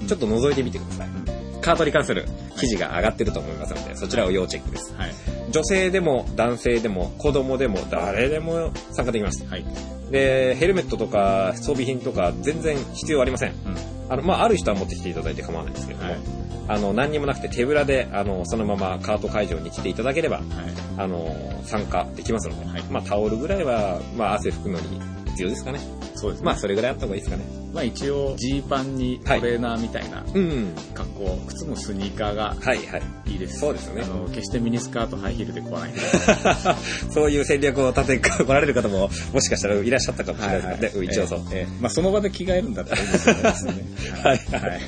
[0.05, 1.38] ィ、ちょっと覗いてみてください。
[1.69, 2.25] カートに関する
[2.59, 4.95] 記事が上がってると思いますので、そちらを要チェックです。
[4.95, 5.13] はい。
[5.51, 9.45] 女性でも男性でも子供でも誰でも参加できます。
[9.47, 9.65] はい。
[10.11, 13.51] で、ヘルメットとか装備品とか全然必要ありません。
[13.51, 13.57] うん。
[14.09, 16.21] あの、まあ、ある人は持ってきていただいて構わないんですけれども、はい
[16.71, 20.47] あの、何にもなくて手ぶらで、あの、そのままカート会場に来ていただければ、はい。
[20.99, 25.01] あの、参加できますので、はいまあ、タオルぐらいは、まあ、汗拭くのに
[25.39, 25.79] 必要ですかね。
[26.17, 26.47] そうですね。
[26.47, 27.45] まあ、それぐらいあった方がいいですかね。
[27.73, 30.75] まあ一応、ジーパンにトレーナーみたいなうん。
[30.95, 33.03] 格好、靴もスニーカーがはい、はい。
[33.33, 33.61] いいです。
[33.61, 36.01] そうですよねあの、決してミニスカート、ハイヒールで来ないで。
[37.13, 41.41] そういう戦略を立て、来られる方も、もしかしたらいらっしゃったかもしれないですけどね、一応そう。
[41.53, 43.73] ええええまあその場で着替えるんだったらいいですよねですね。
[44.25, 44.81] はいはい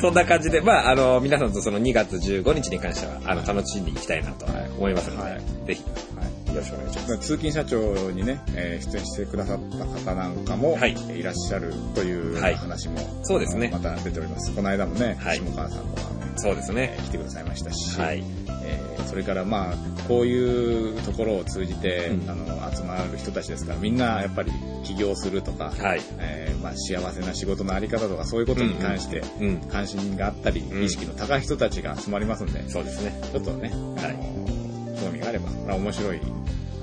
[0.00, 7.18] そんな感じで、まあ、あの、皆さんとその2月15日に関しては、あの、楽しんでいきたいなと思いますので、はいぜひ、よろしくお願いします。
[7.18, 14.52] 通勤社長にね、えー出演してくださった方なんかも、はいえーいらっしゃるというはい話も、そうですねまた出ております。
[14.54, 18.22] この間もね、はい下川さんとかね、そうですねえー来てくださいましたし、はい。
[18.64, 19.74] えーそれからまあ、
[20.06, 22.44] こういうところを通じて、うんあの、
[22.76, 24.52] 集まる人たちですから、みんなやっぱり
[24.84, 26.02] 起業するとか、はい。
[26.18, 29.56] えーまあ、幸せな仕事のあり方とかそういうことに関してうん。
[29.70, 33.18] 関心があったり、うん意識の高い人たちが集まりますんで、そうですね。
[33.32, 34.67] ちょっとね、はい
[35.00, 36.18] 興味があれば、まあ、面白い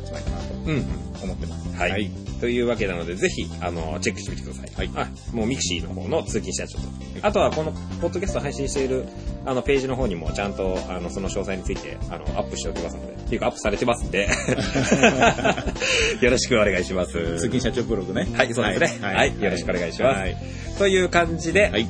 [0.05, 0.85] 集まりかなとうん。
[1.23, 1.77] 思ってます。
[1.77, 1.91] はい。
[1.91, 2.09] はい。
[2.39, 4.71] というわけなので、ぜひ、あの、チェックしてみてください。
[4.75, 6.87] はいあ、もうミクシーの方の通勤社長と。
[7.21, 9.05] あとは、この、ポッドキャスト配信している、
[9.45, 14.27] あの、ページの方にも、ちゃんと、あの、その詳細について、あの、アップしておきますので、っていうか、アップされてますんで、
[16.21, 17.11] よろしくお願いします。
[17.11, 18.27] 通勤社長ブログね。
[18.33, 19.07] はい、そうですね。
[19.07, 20.19] はい、よろしくお願いします。
[20.19, 20.37] はい。
[20.77, 21.87] という感じで、はい。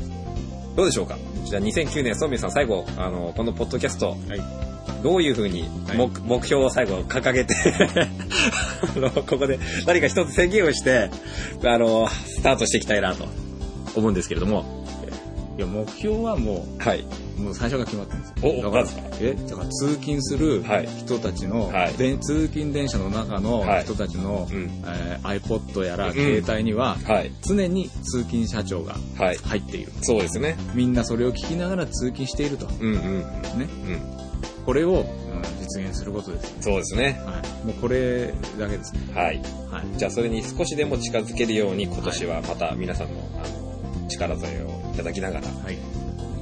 [0.75, 1.17] どうでしょうか？
[1.45, 4.74] じゃあ、2009年、ソンミンさん、最後、あの、このポッドキャスト、はい。
[5.05, 7.53] どういうふうにはい目,、目標を最後掲げて
[8.97, 11.11] あの、ここで何か一つ宣言をして、
[11.63, 13.27] あの、スタートしていきたいなと
[13.95, 14.83] 思うんですけれども。
[15.57, 17.05] いや、目標はもはい。
[17.37, 18.59] う、もう最初が決まってるんですよ。
[18.59, 18.85] おだから
[19.21, 27.31] え、だから通勤するはい人たちの、はいで通勤電車の中のはい人たちの、うんえー iPod やらうん携帯には、はい。
[27.47, 29.37] 常に通勤社長がはい。
[29.37, 29.91] 入っている。
[30.01, 30.57] そうですね。
[30.73, 32.67] みんなそれを聞きながら通勤していると。
[32.81, 33.19] うんうん。
[33.59, 33.67] ね。
[33.87, 34.14] うん。
[34.65, 35.25] これを、うん
[35.65, 36.61] 実現することですね。
[36.61, 37.21] そうですね。
[37.25, 37.65] はい。
[37.65, 38.27] もうこれ
[38.59, 39.01] だけですね。
[39.15, 39.37] はい。
[39.71, 39.97] はい。
[39.97, 45.73] じゃあ、それに少しでも近づけるように、今年はまた皆さんの、あの、力添えをいただきながら、はい。
[45.73, 45.77] い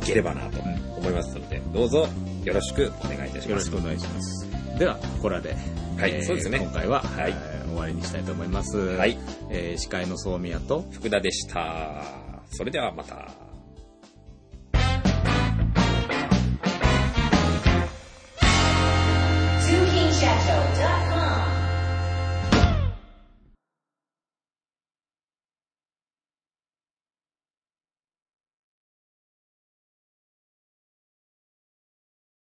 [0.05, 2.07] ければなと思いますので、どうぞ
[2.43, 3.77] よろしくお願いいたしますよろしく。
[3.77, 4.47] お願いします。
[4.77, 5.55] では、ここらで、
[5.97, 8.77] はいそうですね今回は、はいえー終わりにしたいと思います。
[8.77, 9.17] はい。
[9.49, 12.03] えー司会の総宮と、福田でした。
[12.51, 13.29] それではまた。